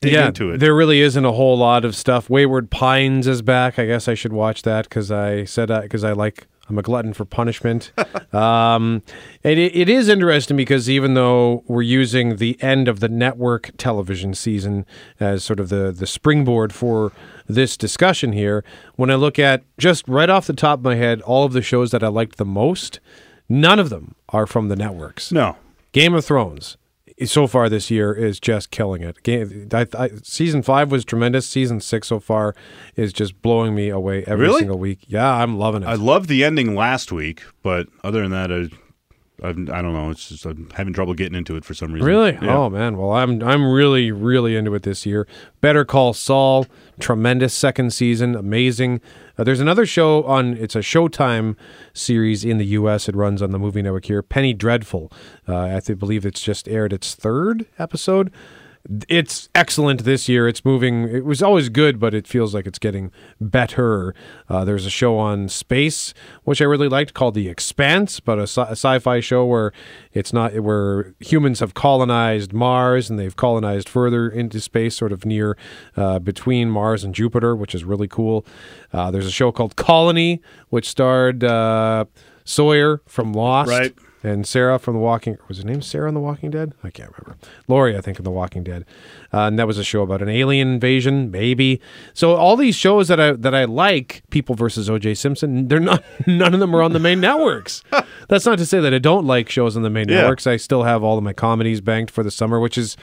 yeah, 0.00 0.28
into 0.28 0.50
it. 0.52 0.58
there 0.58 0.74
really 0.74 1.00
isn't 1.00 1.24
a 1.24 1.32
whole 1.32 1.58
lot 1.58 1.84
of 1.84 1.94
stuff. 1.96 2.30
Wayward 2.30 2.70
Pines 2.70 3.26
is 3.26 3.42
back. 3.42 3.78
I 3.78 3.86
guess 3.86 4.08
I 4.08 4.14
should 4.14 4.32
watch 4.32 4.62
that 4.62 4.88
because 4.88 5.10
I 5.10 5.44
said 5.44 5.68
because 5.82 6.02
I 6.04 6.12
like 6.12 6.46
I'm 6.68 6.78
a 6.78 6.82
glutton 6.82 7.12
for 7.12 7.24
punishment. 7.24 7.92
um, 8.32 9.02
it, 9.42 9.58
it 9.58 9.88
is 9.88 10.08
interesting 10.08 10.56
because 10.56 10.88
even 10.88 11.14
though 11.14 11.62
we're 11.66 11.82
using 11.82 12.36
the 12.36 12.60
end 12.62 12.88
of 12.88 13.00
the 13.00 13.08
network 13.08 13.70
television 13.76 14.34
season 14.34 14.86
as 15.20 15.44
sort 15.44 15.60
of 15.60 15.68
the 15.68 15.92
the 15.92 16.06
springboard 16.06 16.72
for 16.72 17.12
this 17.46 17.76
discussion 17.76 18.32
here, 18.32 18.64
when 18.96 19.10
I 19.10 19.16
look 19.16 19.38
at 19.38 19.62
just 19.78 20.08
right 20.08 20.30
off 20.30 20.46
the 20.46 20.54
top 20.54 20.80
of 20.80 20.84
my 20.84 20.94
head, 20.94 21.20
all 21.22 21.44
of 21.44 21.52
the 21.52 21.62
shows 21.62 21.90
that 21.90 22.02
I 22.02 22.08
liked 22.08 22.38
the 22.38 22.44
most, 22.44 23.00
none 23.48 23.78
of 23.78 23.90
them 23.90 24.14
are 24.30 24.46
from 24.46 24.68
the 24.68 24.76
networks. 24.76 25.30
No. 25.30 25.56
Game 25.92 26.14
of 26.14 26.24
Thrones 26.24 26.76
so 27.26 27.46
far 27.46 27.68
this 27.68 27.90
year 27.90 28.12
is 28.12 28.40
just 28.40 28.70
killing 28.70 29.02
it. 29.02 29.22
Game, 29.22 29.68
I, 29.72 29.86
I, 29.96 30.10
season 30.22 30.62
five 30.62 30.90
was 30.90 31.04
tremendous. 31.04 31.46
Season 31.46 31.80
six 31.80 32.08
so 32.08 32.18
far 32.20 32.54
is 32.96 33.12
just 33.12 33.40
blowing 33.42 33.74
me 33.74 33.88
away 33.88 34.24
every 34.26 34.46
Really? 34.46 34.60
single 34.60 34.78
week. 34.78 35.00
Yeah, 35.06 35.30
I'm 35.32 35.56
loving 35.58 35.82
it. 35.82 35.86
I 35.86 35.94
loved 35.94 36.28
the 36.28 36.42
ending 36.44 36.74
last 36.74 37.12
week, 37.12 37.42
but 37.62 37.86
other 38.02 38.22
than 38.22 38.30
that, 38.32 38.50
I, 38.52 38.68
I've, 39.42 39.58
I 39.68 39.82
don't 39.82 39.92
know. 39.92 40.10
It's 40.10 40.28
just 40.28 40.46
I'm 40.46 40.70
having 40.74 40.92
trouble 40.92 41.12
getting 41.14 41.36
into 41.36 41.56
it 41.56 41.64
for 41.64 41.74
some 41.74 41.92
reason. 41.92 42.06
Really? 42.06 42.32
Yeah. 42.40 42.56
Oh 42.56 42.70
man. 42.70 42.96
Well, 42.96 43.12
I'm 43.12 43.42
I'm 43.42 43.70
really 43.70 44.12
really 44.12 44.56
into 44.56 44.74
it 44.74 44.84
this 44.84 45.04
year. 45.04 45.26
Better 45.60 45.84
Call 45.84 46.12
Saul, 46.14 46.66
tremendous 47.00 47.52
second 47.52 47.92
season, 47.92 48.36
amazing. 48.36 49.00
Uh, 49.36 49.42
there's 49.42 49.60
another 49.60 49.86
show 49.86 50.22
on. 50.24 50.54
It's 50.56 50.76
a 50.76 50.80
Showtime 50.80 51.56
series 51.92 52.44
in 52.44 52.58
the 52.58 52.66
U.S. 52.66 53.08
It 53.08 53.16
runs 53.16 53.42
on 53.42 53.50
the 53.50 53.58
movie 53.58 53.82
network 53.82 54.04
here. 54.04 54.22
Penny 54.22 54.54
Dreadful. 54.54 55.10
Uh, 55.48 55.76
I 55.76 55.80
th- 55.80 55.98
believe 55.98 56.24
it's 56.24 56.40
just 56.40 56.68
aired 56.68 56.92
its 56.92 57.14
third 57.16 57.66
episode. 57.76 58.32
It's 59.08 59.48
excellent 59.54 60.04
this 60.04 60.28
year. 60.28 60.46
It's 60.46 60.62
moving. 60.62 61.04
It 61.08 61.24
was 61.24 61.42
always 61.42 61.70
good, 61.70 61.98
but 61.98 62.12
it 62.12 62.26
feels 62.26 62.54
like 62.54 62.66
it's 62.66 62.78
getting 62.78 63.10
better. 63.40 64.14
Uh, 64.46 64.64
there's 64.66 64.84
a 64.84 64.90
show 64.90 65.16
on 65.16 65.48
space 65.48 66.12
which 66.42 66.60
I 66.60 66.66
really 66.66 66.88
liked 66.88 67.14
called 67.14 67.34
The 67.34 67.48
Expanse, 67.48 68.20
but 68.20 68.38
a, 68.38 68.42
sci- 68.42 68.60
a 68.60 68.72
sci-fi 68.72 69.20
show 69.20 69.46
where 69.46 69.72
it's 70.12 70.34
not 70.34 70.54
where 70.60 71.14
humans 71.18 71.60
have 71.60 71.72
colonized 71.72 72.52
Mars 72.52 73.08
and 73.08 73.18
they've 73.18 73.34
colonized 73.34 73.88
further 73.88 74.28
into 74.28 74.60
space, 74.60 74.94
sort 74.94 75.12
of 75.12 75.24
near 75.24 75.56
uh, 75.96 76.18
between 76.18 76.68
Mars 76.68 77.04
and 77.04 77.14
Jupiter, 77.14 77.56
which 77.56 77.74
is 77.74 77.84
really 77.84 78.08
cool. 78.08 78.44
Uh, 78.92 79.10
there's 79.10 79.26
a 79.26 79.30
show 79.30 79.50
called 79.50 79.76
Colony, 79.76 80.42
which 80.68 80.88
starred 80.88 81.42
uh, 81.42 82.04
Sawyer 82.44 83.00
from 83.06 83.32
Lost. 83.32 83.70
Right. 83.70 83.94
And 84.24 84.44
Sarah 84.46 84.78
from 84.80 84.94
The 84.94 85.00
Walking. 85.00 85.36
Was 85.46 85.58
her 85.58 85.64
name 85.64 85.82
Sarah 85.82 86.08
in 86.08 86.14
The 86.14 86.20
Walking 86.20 86.50
Dead? 86.50 86.72
I 86.82 86.90
can't 86.90 87.12
remember. 87.16 87.36
Lori, 87.68 87.96
I 87.96 88.00
think, 88.00 88.18
in 88.18 88.24
The 88.24 88.30
Walking 88.30 88.64
Dead, 88.64 88.84
uh, 89.32 89.42
and 89.42 89.58
that 89.58 89.66
was 89.68 89.78
a 89.78 89.84
show 89.84 90.02
about 90.02 90.22
an 90.22 90.28
alien 90.28 90.66
invasion, 90.72 91.30
maybe. 91.30 91.80
So 92.14 92.34
all 92.34 92.56
these 92.56 92.74
shows 92.74 93.06
that 93.08 93.20
I 93.20 93.32
that 93.32 93.54
I 93.54 93.64
like, 93.66 94.22
People 94.30 94.54
versus 94.56 94.90
O.J. 94.90 95.14
Simpson, 95.14 95.68
they're 95.68 95.78
not. 95.78 96.02
None 96.26 96.54
of 96.54 96.58
them 96.60 96.74
are 96.74 96.82
on 96.82 96.92
the 96.92 96.98
main 96.98 97.20
networks. 97.20 97.82
That's 98.28 98.46
not 98.46 98.58
to 98.58 98.66
say 98.66 98.80
that 98.80 98.92
I 98.94 98.98
don't 98.98 99.26
like 99.26 99.48
shows 99.48 99.76
on 99.76 99.82
the 99.82 99.90
main 99.90 100.08
Yeah. 100.08 100.22
networks. 100.22 100.46
I 100.46 100.56
still 100.56 100.82
have 100.84 101.02
all 101.04 101.18
of 101.18 101.22
my 101.22 101.32
comedies 101.34 101.80
banked 101.80 102.10
for 102.10 102.22
the 102.24 102.30
summer, 102.30 102.58
which 102.58 102.78
is 102.78 102.96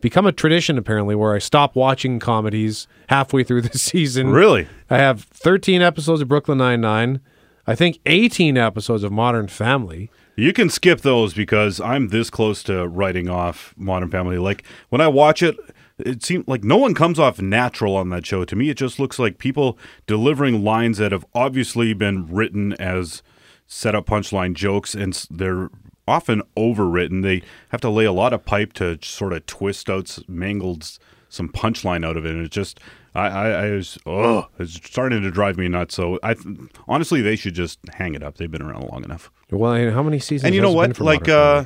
become 0.00 0.24
a 0.26 0.32
tradition 0.32 0.78
apparently 0.78 1.14
where 1.14 1.34
I 1.34 1.38
stop 1.38 1.76
watching 1.76 2.18
comedies 2.20 2.86
halfway 3.08 3.44
through 3.44 3.62
the 3.62 3.76
season. 3.90 4.30
Really? 4.30 4.66
I 4.88 4.96
have 4.98 5.24
13 5.24 5.82
episodes 5.82 6.22
of 6.22 6.28
Brooklyn 6.28 6.56
Nine-Nine. 6.58 7.20
I 7.66 7.74
think 7.74 7.98
18 8.06 8.56
episodes 8.56 9.04
of 9.04 9.12
Modern 9.12 9.46
Family. 9.48 10.10
You 10.40 10.54
can 10.54 10.70
skip 10.70 11.02
those 11.02 11.34
because 11.34 11.82
I'm 11.82 12.08
this 12.08 12.30
close 12.30 12.62
to 12.62 12.88
writing 12.88 13.28
off 13.28 13.74
Modern 13.76 14.10
Family. 14.10 14.38
Like 14.38 14.64
when 14.88 15.02
I 15.02 15.06
watch 15.06 15.42
it, 15.42 15.54
it 15.98 16.22
seems 16.22 16.48
like 16.48 16.64
no 16.64 16.78
one 16.78 16.94
comes 16.94 17.18
off 17.18 17.42
natural 17.42 17.94
on 17.94 18.08
that 18.08 18.24
show. 18.24 18.46
To 18.46 18.56
me, 18.56 18.70
it 18.70 18.78
just 18.78 18.98
looks 18.98 19.18
like 19.18 19.36
people 19.36 19.76
delivering 20.06 20.64
lines 20.64 20.96
that 20.96 21.12
have 21.12 21.26
obviously 21.34 21.92
been 21.92 22.26
written 22.26 22.72
as 22.80 23.22
set 23.66 23.94
up 23.94 24.06
punchline 24.06 24.54
jokes, 24.54 24.94
and 24.94 25.12
they're 25.30 25.68
often 26.08 26.40
overwritten. 26.56 27.22
They 27.22 27.42
have 27.68 27.82
to 27.82 27.90
lay 27.90 28.06
a 28.06 28.12
lot 28.12 28.32
of 28.32 28.46
pipe 28.46 28.72
to 28.74 28.98
sort 29.02 29.34
of 29.34 29.44
twist 29.44 29.90
out, 29.90 30.18
mangled 30.26 30.98
some 31.28 31.50
punchline 31.50 32.02
out 32.02 32.16
of 32.16 32.24
it, 32.24 32.34
and 32.34 32.46
it 32.46 32.50
just. 32.50 32.80
I, 33.14 33.26
I, 33.26 33.48
I 33.48 33.70
was, 33.72 33.98
oh, 34.06 34.46
it's 34.58 34.74
starting 34.74 35.22
to 35.22 35.30
drive 35.30 35.56
me 35.56 35.68
nuts. 35.68 35.94
So 35.94 36.18
I, 36.22 36.34
th- 36.34 36.46
honestly, 36.86 37.22
they 37.22 37.36
should 37.36 37.54
just 37.54 37.78
hang 37.94 38.14
it 38.14 38.22
up. 38.22 38.36
They've 38.36 38.50
been 38.50 38.62
around 38.62 38.88
long 38.88 39.04
enough. 39.04 39.30
Well, 39.50 39.72
and 39.72 39.92
how 39.92 40.02
many 40.02 40.18
seasons? 40.18 40.46
And 40.46 40.54
you 40.54 40.60
know 40.60 40.72
what? 40.72 41.00
Like, 41.00 41.28
uh, 41.28 41.64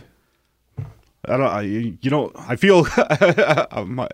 I 1.27 1.37
don't. 1.37 1.47
I, 1.47 1.61
you 1.63 2.11
know, 2.11 2.33
I 2.35 2.57
feel 2.57 2.87
my 3.87 4.09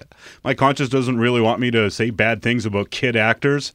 my 0.44 0.54
conscience 0.54 0.90
doesn't 0.90 1.18
really 1.18 1.40
want 1.40 1.60
me 1.60 1.70
to 1.70 1.90
say 1.90 2.10
bad 2.10 2.42
things 2.42 2.66
about 2.66 2.90
kid 2.90 3.16
actors, 3.16 3.72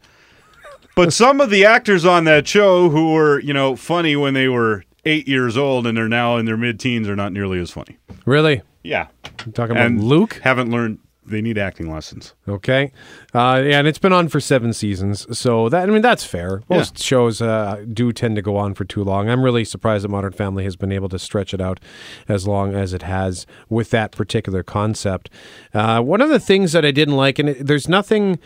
but 0.96 1.14
some 1.14 1.42
of 1.42 1.50
the 1.50 1.66
actors 1.66 2.06
on 2.06 2.26
that 2.26 2.48
show 2.48 2.90
who 2.90 3.14
were, 3.14 3.40
you 3.40 3.54
know, 3.54 3.76
funny 3.76 4.16
when 4.16 4.34
they 4.34 4.48
were 4.48 4.84
eight 5.06 5.28
years 5.28 5.58
old 5.58 5.86
and 5.86 5.98
they're 5.98 6.10
now 6.10 6.38
in 6.38 6.46
their 6.46 6.58
mid 6.58 6.80
teens 6.80 7.08
are 7.08 7.16
not 7.16 7.32
nearly 7.32 7.60
as 7.60 7.72
funny. 7.72 7.98
Really? 8.26 8.62
Yeah, 8.84 9.08
talking 9.54 9.72
about 9.72 9.86
and 9.86 10.04
Luke? 10.04 10.40
haven't 10.44 10.72
learned. 10.72 11.00
They 11.28 11.42
need 11.42 11.58
acting 11.58 11.92
lessons. 11.92 12.36
Okay. 12.48 12.92
Uh, 13.34 13.64
yeah, 13.66 13.80
and 13.80 13.88
it's 13.88 13.98
been 13.98 14.14
on 14.14 14.28
for 14.28 14.40
seven 14.40 14.74
seasons. 14.74 15.26
So 15.38 15.70
that 15.70 15.90
I 15.90 15.92
mean 15.92 16.04
that's 16.04 16.24
fair. 16.24 16.62
Most 16.70 17.00
shows 17.00 17.42
uh, 17.42 17.84
do 17.92 18.12
tend 18.12 18.36
to 18.36 18.42
go 18.42 18.58
on 18.58 18.76
for 18.76 18.86
too 18.86 19.04
long. 19.04 19.30
I'm 19.30 19.42
really 19.42 19.66
surprised 19.66 20.04
that 20.04 20.10
Modern 20.10 20.34
Family 20.34 20.64
has 20.66 20.76
been 20.76 20.92
able 20.92 21.10
to 21.10 21.18
stretch 21.18 21.54
it 21.54 21.62
out 21.62 21.80
as 22.28 22.48
long 22.48 22.76
as 22.76 22.94
it 22.94 23.02
has 23.02 23.48
with 23.70 23.90
that 23.90 24.12
particular 24.12 24.62
concept. 24.62 25.30
Uh, 25.74 26.00
one 26.02 26.22
of 26.22 26.30
the 26.30 26.40
things 26.40 26.74
that 26.74 26.86
I 26.86 26.92
didn't 26.92 27.16
like, 27.16 27.40
and 27.40 27.50
it, 27.50 27.66
there's 27.66 27.90
nothing. 27.90 28.40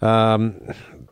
Um, 0.00 0.60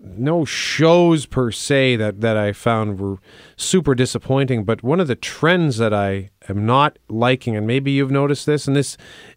no 0.02 0.44
shows 0.44 1.26
per 1.26 1.52
se 1.52 1.96
that, 1.96 2.20
that 2.22 2.36
I 2.36 2.52
found 2.52 2.98
were 2.98 3.18
super 3.56 3.94
disappointing, 3.94 4.64
but 4.64 4.82
one 4.82 4.98
of 4.98 5.08
the 5.08 5.14
trends 5.14 5.76
that 5.76 5.92
I 5.92 6.30
am 6.48 6.64
not 6.64 6.98
liking, 7.08 7.54
and 7.54 7.66
maybe 7.66 7.90
you've 7.90 8.10
noticed 8.10 8.46
this, 8.46 8.66
and 8.66 8.74
this 8.74 8.96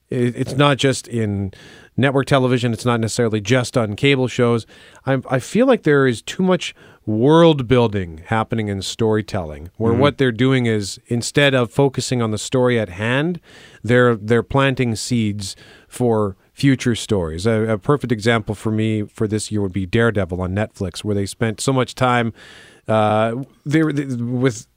it's 0.09 0.53
not 0.53 0.77
just 0.77 1.07
in 1.07 1.51
network 1.97 2.25
television, 2.27 2.73
it's 2.73 2.85
not 2.85 2.99
necessarily 2.99 3.41
just 3.41 3.77
on 3.77 3.95
cable 3.95 4.27
shows. 4.27 4.65
I, 5.05 5.21
I 5.29 5.39
feel 5.39 5.65
like 5.67 5.83
there 5.83 6.05
is 6.07 6.21
too 6.21 6.43
much 6.43 6.73
world 7.05 7.67
building 7.67 8.21
happening 8.27 8.67
in 8.67 8.81
storytelling, 8.81 9.69
where 9.77 9.93
Mhm. 9.93 9.97
what 9.97 10.17
they're 10.17 10.31
doing 10.31 10.65
is 10.65 10.99
instead 11.07 11.53
of 11.53 11.71
focusing 11.71 12.21
on 12.21 12.31
the 12.31 12.37
story 12.37 12.79
at 12.79 12.89
hand, 12.89 13.39
they're 13.83 14.15
they're 14.15 14.43
planting 14.43 14.95
seeds 14.95 15.55
for 15.87 16.35
future 16.53 16.95
stories. 16.95 17.45
A, 17.47 17.73
a 17.73 17.77
perfect 17.77 18.11
example 18.11 18.53
for 18.55 18.71
me 18.71 19.03
for 19.03 19.27
this 19.27 19.51
year 19.51 19.61
would 19.61 19.73
be 19.73 19.85
Daredevil 19.85 20.39
on 20.39 20.53
Netflix, 20.55 21.03
where 21.03 21.15
they 21.15 21.25
spent 21.25 21.59
so 21.59 21.73
much 21.73 21.95
time 21.95 22.31
uh, 22.87 23.35
they, 23.65 23.81
were- 23.83 23.93
they, 23.93 24.05
with 24.23 24.67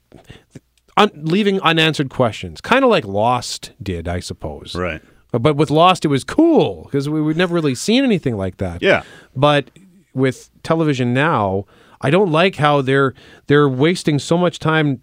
un, 0.97 1.11
leaving 1.15 1.59
unanswered 1.61 2.09
questions, 2.09 2.61
kind 2.61 2.83
of 2.83 2.89
like 2.89 3.05
Lost 3.05 3.71
did, 3.81 4.07
I 4.07 4.19
suppose. 4.19 4.75
Right. 4.75 5.01
But 5.31 5.55
with 5.55 5.69
Lost, 5.69 6.05
it 6.05 6.07
was 6.07 6.23
cool 6.23 6.83
because 6.83 7.09
we, 7.09 7.21
we've 7.21 7.37
never 7.37 7.53
really 7.53 7.75
seen 7.75 8.03
anything 8.03 8.37
like 8.37 8.57
that. 8.57 8.81
Yeah. 8.81 9.03
But 9.35 9.69
with 10.13 10.49
television 10.63 11.13
now, 11.13 11.65
I 12.01 12.09
don't 12.09 12.31
like 12.31 12.55
how 12.55 12.81
they're 12.81 13.13
they're 13.47 13.69
wasting 13.69 14.19
so 14.19 14.37
much 14.37 14.59
time 14.59 15.01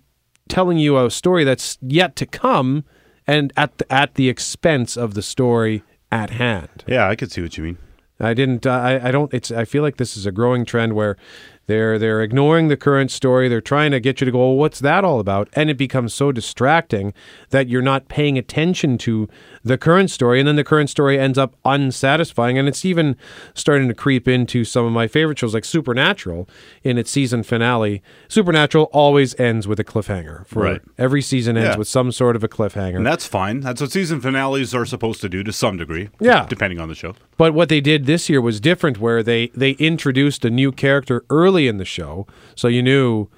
telling 0.48 0.78
you 0.78 0.98
a 0.98 1.10
story 1.10 1.44
that's 1.44 1.78
yet 1.80 2.16
to 2.16 2.26
come, 2.26 2.84
and 3.26 3.52
at 3.56 3.78
the, 3.78 3.92
at 3.92 4.14
the 4.14 4.28
expense 4.28 4.96
of 4.96 5.14
the 5.14 5.22
story 5.22 5.82
at 6.10 6.30
hand. 6.30 6.84
Yeah, 6.86 7.08
I 7.08 7.16
could 7.16 7.32
see 7.32 7.42
what 7.42 7.56
you 7.56 7.64
mean. 7.64 7.78
I 8.20 8.32
didn't. 8.32 8.66
I, 8.66 9.08
I 9.08 9.10
don't. 9.10 9.32
It's. 9.34 9.50
I 9.50 9.64
feel 9.64 9.82
like 9.82 9.96
this 9.96 10.16
is 10.16 10.24
a 10.26 10.32
growing 10.32 10.64
trend 10.64 10.94
where 10.94 11.16
they're 11.66 11.98
they're 11.98 12.22
ignoring 12.22 12.68
the 12.68 12.76
current 12.76 13.10
story. 13.10 13.48
They're 13.48 13.60
trying 13.60 13.90
to 13.92 14.00
get 14.00 14.20
you 14.20 14.24
to 14.26 14.30
go. 14.32 14.38
Well, 14.38 14.56
what's 14.56 14.80
that 14.80 15.04
all 15.04 15.20
about? 15.20 15.48
And 15.54 15.70
it 15.70 15.76
becomes 15.78 16.12
so 16.14 16.32
distracting 16.32 17.12
that 17.50 17.68
you're 17.68 17.82
not 17.82 18.08
paying 18.08 18.36
attention 18.38 18.98
to 18.98 19.28
the 19.62 19.78
current 19.78 20.10
story, 20.10 20.38
and 20.40 20.46
then 20.48 20.56
the 20.56 20.64
current 20.64 20.90
story 20.90 21.18
ends 21.18 21.38
up 21.38 21.54
unsatisfying. 21.64 22.58
And 22.58 22.68
it's 22.68 22.84
even 22.84 23.16
starting 23.54 23.88
to 23.88 23.94
creep 23.94 24.26
into 24.28 24.64
some 24.64 24.84
of 24.84 24.92
my 24.92 25.06
favorite 25.06 25.38
shows, 25.38 25.54
like 25.54 25.64
Supernatural. 25.64 26.48
In 26.82 26.98
its 26.98 27.10
season 27.10 27.42
finale, 27.42 28.02
Supernatural 28.28 28.90
always 28.92 29.38
ends 29.40 29.66
with 29.68 29.78
a 29.80 29.84
cliffhanger. 29.84 30.46
For 30.46 30.62
Right. 30.62 30.80
Every 30.98 31.22
season 31.22 31.56
ends 31.56 31.70
Yeah. 31.74 31.78
with 31.78 31.88
some 31.88 32.12
sort 32.12 32.36
of 32.36 32.44
a 32.44 32.48
cliffhanger. 32.48 32.96
And 32.96 33.06
that's 33.06 33.26
fine. 33.26 33.60
That's 33.60 33.80
what 33.80 33.90
season 33.92 34.20
finales 34.20 34.74
are 34.74 34.84
supposed 34.84 35.20
to 35.22 35.28
do 35.28 35.42
to 35.42 35.52
some 35.52 35.76
degree. 35.76 36.08
Yeah. 36.20 36.46
Depending 36.48 36.78
on 36.80 36.88
the 36.88 36.94
show. 36.94 37.14
But 37.36 37.54
what 37.54 37.68
they 37.68 37.80
did 37.80 38.06
this 38.06 38.28
year 38.28 38.40
was 38.40 38.60
different, 38.60 38.98
where 38.98 39.22
they 39.22 39.50
they 39.54 39.70
introduced 39.72 40.44
a 40.44 40.50
new 40.50 40.70
character 40.72 41.24
early 41.30 41.53
in 41.56 41.78
the 41.78 41.84
show, 41.84 42.26
so 42.54 42.68
you 42.68 42.82
knew 42.82 43.28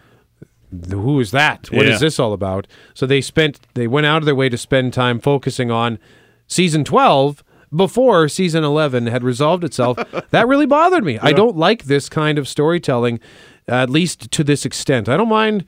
who 0.91 1.21
is 1.21 1.31
that? 1.31 1.71
What 1.71 1.87
is 1.87 1.93
Yeah. 1.93 1.99
this 2.07 2.19
all 2.19 2.33
about? 2.33 2.67
So 2.95 3.07
they 3.07 3.21
spent 3.21 3.61
they 3.75 3.87
went 3.87 4.07
out 4.07 4.19
of 4.19 4.25
their 4.27 4.35
way 4.35 4.49
to 4.49 4.59
spend 4.59 4.93
time 4.93 5.21
focusing 5.21 5.71
on 5.71 5.99
season 6.47 6.85
twelve 6.85 7.43
before 7.75 8.29
season 8.29 8.65
eleven 8.65 9.07
had 9.07 9.23
resolved 9.25 9.65
itself. 9.65 9.99
that 10.31 10.49
really 10.49 10.67
bothered 10.67 11.05
me. 11.05 11.19
I 11.21 11.33
don't 11.33 11.57
like 11.57 11.85
this 11.85 12.09
kind 12.09 12.39
of 12.39 12.49
storytelling, 12.49 13.21
at 13.69 13.91
least 13.91 14.31
to 14.33 14.45
this 14.45 14.65
extent. 14.65 15.09
I 15.09 15.17
don't 15.17 15.29
mind. 15.29 15.65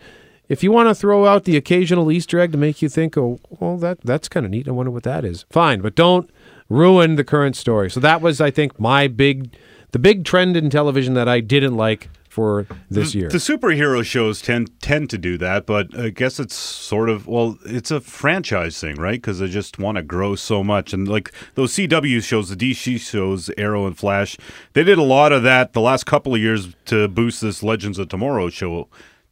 If 0.48 0.62
you 0.62 0.72
want 0.72 0.88
to 0.88 0.94
throw 0.94 1.26
out 1.26 1.44
the 1.44 1.58
occasional 1.58 2.11
Easter 2.11 2.40
egg 2.40 2.52
to 2.52 2.58
make 2.58 2.80
you 2.80 2.88
think, 2.88 3.18
oh, 3.18 3.38
well, 3.61 3.76
that 3.78 4.00
that's 4.00 4.28
kind 4.30 4.46
of 4.46 4.50
neat. 4.50 4.66
I 4.66 4.70
wonder 4.70 4.90
what 4.90 5.02
that 5.02 5.22
is. 5.24 5.44
Fine, 5.50 5.82
but 5.82 5.94
don't 5.94 6.30
ruin 6.70 7.16
the 7.16 7.24
current 7.24 7.54
story. 7.54 7.90
So 7.90 8.00
that 8.00 8.22
was, 8.22 8.40
I 8.40 8.50
think, 8.50 8.80
my 8.80 9.08
big, 9.08 9.54
the 9.92 9.98
big 9.98 10.24
trend 10.24 10.56
in 10.56 10.70
television 10.70 11.12
that 11.14 11.28
I 11.28 11.40
didn't 11.40 11.76
like 11.76 12.08
for 12.38 12.66
this 12.88 13.12
the, 13.12 13.18
year. 13.18 13.29
The 13.29 13.38
superhero 13.38 14.05
shows 14.05 14.40
tend 14.40 14.81
tend 14.81 15.11
to 15.11 15.18
do 15.18 15.37
that, 15.38 15.66
but 15.66 15.96
I 15.98 16.11
guess 16.11 16.38
it's 16.38 16.55
sort 16.55 17.09
of 17.09 17.27
well, 17.27 17.59
it's 17.64 17.90
a 17.90 18.01
franchise 18.01 18.81
thing, 18.81 18.94
right? 18.94 19.20
Because 19.20 19.40
they 19.40 19.48
just 19.48 19.79
want 19.79 19.96
to 19.96 20.03
grow 20.03 20.37
so 20.37 20.62
much, 20.62 20.92
and 20.92 21.09
like 21.09 21.33
those 21.57 21.72
CW 21.72 22.22
shows, 22.22 22.48
the 22.48 22.57
DC 22.57 23.01
shows, 23.01 23.51
Arrow 23.59 23.87
and 23.87 23.98
Flash, 23.98 24.37
they 24.74 24.85
did 24.85 24.98
a 24.98 25.03
lot 25.03 25.33
of 25.33 25.42
that 25.42 25.72
the 25.72 25.81
last 25.81 26.07
couple 26.07 26.35
of 26.35 26.40
years 26.40 26.77
to 26.87 27.09
boost 27.09 27.40
this 27.40 27.62
Legends 27.62 27.98
of 27.98 28.09
Tomorrow 28.09 28.51
show 28.51 28.88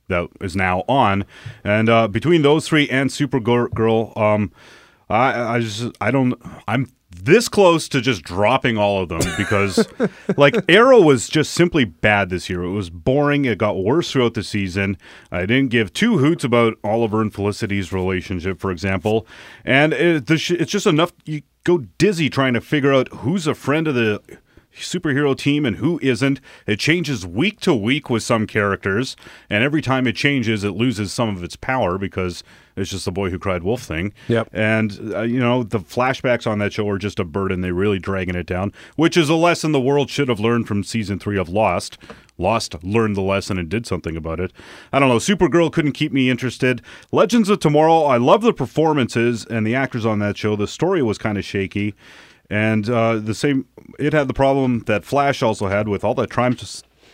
that 0.09 0.29
is 0.41 0.57
now 0.57 0.83
on, 0.89 1.25
and 1.63 1.89
uh, 1.89 2.09
between 2.09 2.43
those 2.43 2.67
three 2.67 2.89
and 2.89 3.11
Supergirl, 3.11 4.17
um, 4.17 4.51
I 5.09 5.57
I 5.57 5.61
just 5.61 5.97
I 6.01 6.11
don't 6.11 6.35
I'm 6.67 6.91
this 7.25 7.49
close 7.49 7.89
to 7.89 8.01
just 8.01 8.23
dropping 8.23 8.77
all 8.77 9.03
of 9.03 9.09
them 9.09 9.21
because 9.37 9.87
like 10.37 10.55
Arrow 10.69 11.01
was 11.01 11.29
just 11.29 11.53
simply 11.53 11.85
bad 11.85 12.31
this 12.31 12.49
year. 12.49 12.63
It 12.63 12.73
was 12.73 12.91
boring. 12.91 13.45
It 13.45 13.59
got 13.59 13.83
worse 13.83 14.13
throughout 14.13 14.35
the 14.35 14.43
season. 14.43 14.97
I 15.31 15.41
didn't 15.41 15.69
give 15.69 15.93
two 15.93 16.19
hoots 16.19 16.45
about 16.45 16.75
Oliver 16.85 17.21
and 17.21 17.33
Felicity's 17.33 17.93
relationship, 17.93 18.61
for 18.61 18.71
example, 18.71 19.27
and 19.65 19.93
it, 19.93 20.31
it's 20.31 20.71
just 20.71 20.87
enough. 20.87 21.13
You 21.25 21.43
go 21.65 21.79
dizzy 21.99 22.31
trying 22.31 22.55
to 22.55 22.61
figure 22.61 22.93
out 22.93 23.09
who's 23.09 23.47
a 23.47 23.55
friend 23.55 23.89
of 23.89 23.95
the 23.95 24.23
superhero 24.77 25.37
team 25.37 25.65
and 25.65 25.77
who 25.77 25.99
isn't. 26.03 26.41
It 26.67 26.79
changes 26.79 27.27
week 27.27 27.61
to 27.61 27.75
week 27.75 28.11
with 28.11 28.23
some 28.23 28.47
characters, 28.47 29.17
and 29.51 29.65
every 29.65 29.83
time 29.83 30.07
it 30.07 30.17
changes, 30.17 30.65
it 30.65 30.71
loses 30.73 31.13
some 31.13 31.37
of 31.37 31.43
its 31.43 31.57
power 31.57 31.99
because 31.99 32.43
it's 32.77 32.91
just 32.91 33.07
the 33.07 33.13
boy 33.13 33.31
who 33.31 33.39
cried 33.39 33.63
wolf 33.63 33.83
thing. 33.83 34.13
Yep. 34.29 34.51
And 34.53 35.15
uh, 35.15 35.23
you 35.23 35.41
know 35.41 35.63
the 35.63 35.81
flashbacks 35.81 36.47
on 36.47 36.59
that 36.59 36.73
show 36.73 36.89
are 36.89 36.99
just 36.99 37.19
a 37.19 37.25
burden. 37.25 37.63
They 37.63 37.73
really 37.73 37.99
dragging 37.99 38.35
it 38.35 38.47
down, 38.47 38.73
which 38.97 39.17
is 39.17 39.29
a 39.29 39.35
lesson 39.35 39.73
the 39.73 39.81
world 39.81 40.11
should 40.11 40.29
have 40.29 40.41
learned 40.41 40.69
from 40.69 40.85
season 40.85 41.19
three 41.19 41.39
of 41.39 41.49
Lost. 41.49 41.99
Lost 42.39 42.83
learned 42.85 43.17
the 43.17 43.23
lesson 43.23 43.59
and 43.59 43.69
did 43.69 43.87
something 43.87 44.15
about 44.15 44.41
it. 44.41 44.53
I 44.93 44.99
don't 44.99 45.09
know. 45.09 45.17
Supergirl 45.17 45.73
couldn't 45.73 45.93
keep 45.93 46.13
me 46.13 46.29
interested. 46.29 46.83
Legends 47.11 47.49
of 47.49 47.61
Tomorrow. 47.61 48.03
I 48.03 48.19
love 48.19 48.43
the 48.43 48.53
performances 48.53 49.47
and 49.47 49.67
the 49.67 49.75
actors 49.75 50.05
on 50.05 50.19
that 50.19 50.37
show. 50.37 50.55
The 50.55 50.69
story 50.69 51.03
was 51.03 51.17
kind 51.17 51.39
of 51.39 51.45
shaky. 51.47 51.95
And 52.51 52.89
uh, 52.89 53.17
the 53.17 53.35
same, 53.35 53.67
it 53.99 54.13
had 54.13 54.29
the 54.29 54.35
problem 54.35 54.81
that 54.87 55.05
Flash 55.05 55.43
also 55.43 55.67
had 55.67 55.89
with 55.89 56.05
all 56.05 56.15
the 56.15 56.27
time, 56.27 56.57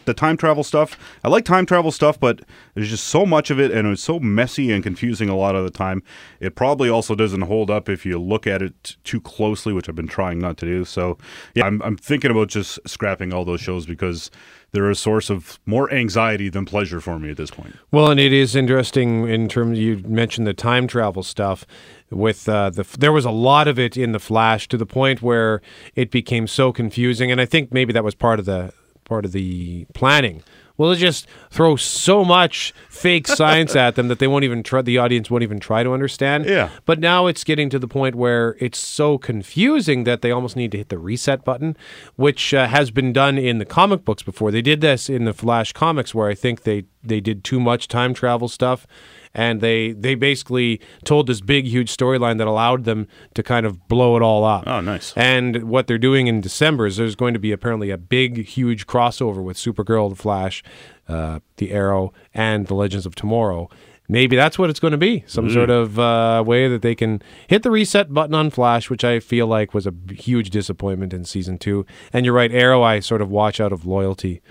the 0.05 0.15
time 0.15 0.37
travel 0.37 0.65
stuff. 0.65 0.99
I 1.25 1.29
like 1.29 1.45
time 1.45 1.67
travel 1.67 1.91
stuff, 1.91 2.19
but 2.19 2.43
there's 2.75 2.91
just 2.91 3.05
so 3.05 3.25
much 3.25 3.51
of 3.51 3.59
it, 3.59 3.71
and 3.71 3.89
it's 3.89 4.03
so 4.03 4.19
messy 4.21 4.71
and 4.71 4.83
confusing 4.83 5.29
a 5.29 5.37
lot 5.37 5.55
of 5.55 5.65
the 5.65 5.71
time. 5.71 6.03
It 6.41 6.55
probably 6.55 6.89
also 6.89 7.15
doesn't 7.15 7.43
hold 7.43 7.71
up 7.71 7.89
if 7.89 8.05
you 8.05 8.21
look 8.21 8.47
at 8.47 8.63
it 8.63 8.97
too 9.05 9.21
closely, 9.21 9.73
which 9.73 9.89
I've 9.89 9.95
been 9.95 10.09
trying 10.09 10.39
not 10.39 10.57
to 10.59 10.67
do. 10.67 10.85
So, 10.85 11.19
yeah, 11.55 11.65
I'm, 11.65 11.81
I'm 11.83 11.97
thinking 11.97 12.31
about 12.31 12.49
just 12.49 12.79
scrapping 12.87 13.33
all 13.33 13.45
those 13.45 13.61
shows 13.61 13.87
because 13.87 14.31
they're 14.73 14.91
a 14.91 14.95
source 14.95 15.31
of 15.31 15.61
more 15.67 15.93
anxiety 15.93 16.49
than 16.49 16.65
pleasure 16.65 17.01
for 17.01 17.19
me 17.19 17.31
at 17.31 17.37
this 17.37 17.51
point. 17.51 17.77
Well, 17.91 18.11
and 18.11 18.19
it 18.19 18.33
is 18.33 18.57
interesting 18.57 19.29
in 19.29 19.49
terms 19.49 19.79
you 19.79 19.99
mentioned 20.07 20.47
the 20.47 20.55
time 20.55 20.87
travel 20.87 21.23
stuff. 21.23 21.67
With 22.13 22.49
uh, 22.49 22.71
the 22.71 22.85
there 22.99 23.13
was 23.13 23.25
a 23.25 23.31
lot 23.31 23.69
of 23.69 23.79
it 23.79 23.97
in 23.97 24.13
the 24.13 24.21
Flash 24.21 24.69
to 24.69 24.77
the 24.77 24.87
point 24.87 25.23
where 25.23 25.63
it 25.95 26.11
became 26.11 26.47
so 26.47 26.73
confusing, 26.73 27.31
and 27.31 27.41
I 27.41 27.47
think 27.47 27.73
maybe 27.73 27.93
that 27.93 28.05
was 28.05 28.15
part 28.15 28.39
of 28.39 28.45
the 28.45 28.73
part 29.05 29.25
of 29.25 29.33
the 29.33 29.87
planning. 29.95 30.43
Well, 30.77 30.95
just 30.95 31.27
throw 31.51 31.77
so 31.77 32.25
much 32.25 32.73
fake 32.89 33.29
science 33.41 33.77
at 33.77 33.95
them 33.95 34.09
that 34.09 34.19
they 34.19 34.27
won't 34.27 34.45
even 34.45 34.63
try. 34.63 34.83
The 34.83 34.99
audience 34.99 35.31
won't 35.31 35.43
even 35.43 35.61
try 35.61 35.83
to 35.83 35.93
understand. 35.93 36.47
Yeah. 36.47 36.71
But 36.87 36.99
now 36.99 37.27
it's 37.27 37.45
getting 37.45 37.71
to 37.71 37.79
the 37.79 37.89
point 37.89 38.15
where 38.15 38.57
it's 38.59 38.79
so 38.79 39.19
confusing 39.19 40.05
that 40.05 40.23
they 40.23 40.31
almost 40.31 40.57
need 40.57 40.73
to 40.73 40.79
hit 40.79 40.89
the 40.89 40.99
reset 40.99 41.45
button, 41.45 41.77
which 42.17 42.55
uh, 42.55 42.67
has 42.67 42.91
been 42.91 43.13
done 43.13 43.39
in 43.39 43.59
the 43.59 43.65
comic 43.65 44.05
books 44.05 44.23
before. 44.23 44.51
They 44.51 44.63
did 44.63 44.81
this 44.81 45.11
in 45.11 45.25
the 45.25 45.35
Flash 45.35 45.73
comics, 45.73 46.15
where 46.15 46.29
I 46.29 46.35
think 46.35 46.63
they 46.63 46.85
they 47.05 47.21
did 47.21 47.45
too 47.45 47.61
much 47.61 47.89
time 47.89 48.15
travel 48.15 48.49
stuff, 48.49 48.87
and 49.35 49.61
they 49.61 49.93
they 49.93 50.15
basically 50.15 50.81
told 51.05 51.27
this 51.27 51.41
big 51.41 51.65
huge 51.67 51.95
storyline 51.97 52.39
that 52.39 52.47
allowed 52.47 52.85
them 52.85 53.07
to 53.35 53.43
kind 53.43 53.67
of 53.67 53.89
blow 53.89 54.17
it 54.17 54.23
all 54.23 54.45
up. 54.45 54.65
Oh, 54.67 54.81
nice. 54.81 55.13
And 55.17 55.65
what 55.65 55.87
they're 55.87 55.99
doing 55.99 56.27
in 56.27 56.41
December 56.41 56.87
is 56.87 56.97
there's 56.97 57.17
going 57.17 57.35
to 57.35 57.41
be 57.41 57.53
apparently 57.53 57.91
a 57.91 57.99
big 57.99 58.47
huge 58.47 58.87
crossover 58.87 59.43
with 59.43 59.57
Supergirl, 59.57 60.11
the 60.11 60.17
Flash, 60.17 60.63
uh, 61.09 61.41
the 61.57 61.73
Arrow, 61.73 62.13
and 62.35 62.67
the 62.67 62.75
Legends 62.75 63.07
of 63.07 63.15
Tomorrow. 63.15 63.69
Maybe 64.09 64.37
that's 64.37 64.59
what 64.59 64.69
it's 64.69 64.81
going 64.81 64.91
to 64.93 64.99
be. 64.99 65.25
Some 65.27 65.49
Mm. 65.49 65.55
sort 65.55 65.71
of 65.71 65.99
uh, 65.99 66.43
way 66.47 66.69
that 66.69 66.83
they 66.83 66.95
can 66.95 67.23
hit 67.47 67.63
the 67.63 67.71
reset 67.71 68.13
button 68.13 68.35
on 68.35 68.51
Flash, 68.51 68.91
which 68.91 69.05
I 69.05 69.21
feel 69.21 69.47
like 69.47 69.73
was 69.73 69.87
a 69.87 69.95
huge 70.11 70.51
disappointment 70.51 71.15
in 71.15 71.25
season 71.25 71.57
two. 71.57 71.87
And 72.13 72.27
you're 72.27 72.35
right, 72.35 72.53
Arrow, 72.53 72.83
I 72.83 73.01
sort 73.01 73.23
of 73.23 73.31
watch 73.31 73.59
out 73.61 73.73
of 73.73 73.87
loyalty 73.87 74.43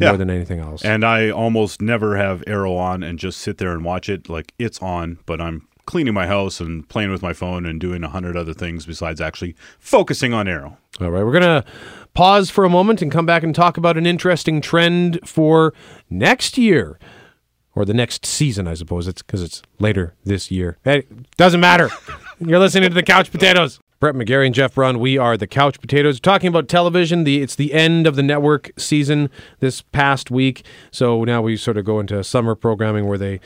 more 0.00 0.10
Yeah. 0.12 0.16
than 0.16 0.30
anything 0.30 0.60
else. 0.60 0.84
And 0.84 1.04
I 1.04 1.30
almost 1.30 1.80
never 1.82 2.16
have 2.16 2.42
Arrow 2.46 2.76
on 2.76 3.02
and 3.02 3.18
just 3.18 3.38
sit 3.40 3.58
there 3.58 3.72
and 3.72 3.84
watch 3.84 4.08
it. 4.08 4.28
Like 4.28 4.52
it's 4.58 4.80
on, 4.80 5.18
but 5.26 5.40
I'm 5.40 5.66
cleaning 5.86 6.12
my 6.12 6.26
house 6.26 6.60
and 6.60 6.86
playing 6.88 7.10
with 7.10 7.22
my 7.22 7.32
phone 7.32 7.64
and 7.64 7.80
doing 7.80 8.04
a 8.04 8.08
hundred 8.08 8.36
other 8.36 8.52
things 8.52 8.84
besides 8.84 9.20
actually 9.20 9.54
focusing 9.78 10.34
on 10.34 10.46
Arrow. 10.46 10.76
All 11.00 11.10
right, 11.10 11.24
we're 11.24 11.32
going 11.32 11.62
to 11.62 11.64
pause 12.12 12.50
for 12.50 12.64
a 12.64 12.68
moment 12.68 13.00
and 13.00 13.10
come 13.10 13.24
back 13.24 13.42
and 13.42 13.54
talk 13.54 13.76
about 13.78 13.96
an 13.96 14.04
interesting 14.04 14.60
trend 14.60 15.18
for 15.24 15.72
next 16.10 16.58
year 16.58 16.98
or 17.74 17.84
the 17.86 17.94
next 17.94 18.26
season, 18.26 18.66
I 18.68 18.74
suppose. 18.74 19.06
It's 19.08 19.22
because 19.22 19.42
it's 19.42 19.62
later 19.78 20.14
this 20.24 20.50
year. 20.50 20.76
Hey, 20.84 21.04
doesn't 21.36 21.60
matter. 21.60 21.88
You're 22.40 22.58
listening 22.58 22.90
to 22.90 22.94
the 22.94 23.02
Couch 23.02 23.30
Potatoes. 23.30 23.80
Brett 24.00 24.14
McGarry 24.14 24.46
and 24.46 24.54
Jeff 24.54 24.76
Braun, 24.76 25.00
we 25.00 25.18
are 25.18 25.36
the 25.36 25.48
Couch 25.48 25.80
Potatoes. 25.80 26.20
Talking 26.20 26.46
about 26.46 26.68
television, 26.68 27.24
the 27.24 27.42
it's 27.42 27.56
the 27.56 27.72
end 27.72 28.06
of 28.06 28.14
the 28.14 28.22
network 28.22 28.70
season 28.78 29.28
this 29.58 29.82
past 29.82 30.30
week. 30.30 30.64
So 30.92 31.24
now 31.24 31.42
we 31.42 31.56
sort 31.56 31.76
of 31.76 31.84
go 31.84 31.98
into 31.98 32.22
summer 32.22 32.54
programming 32.54 33.08
where 33.08 33.18
they 33.18 33.40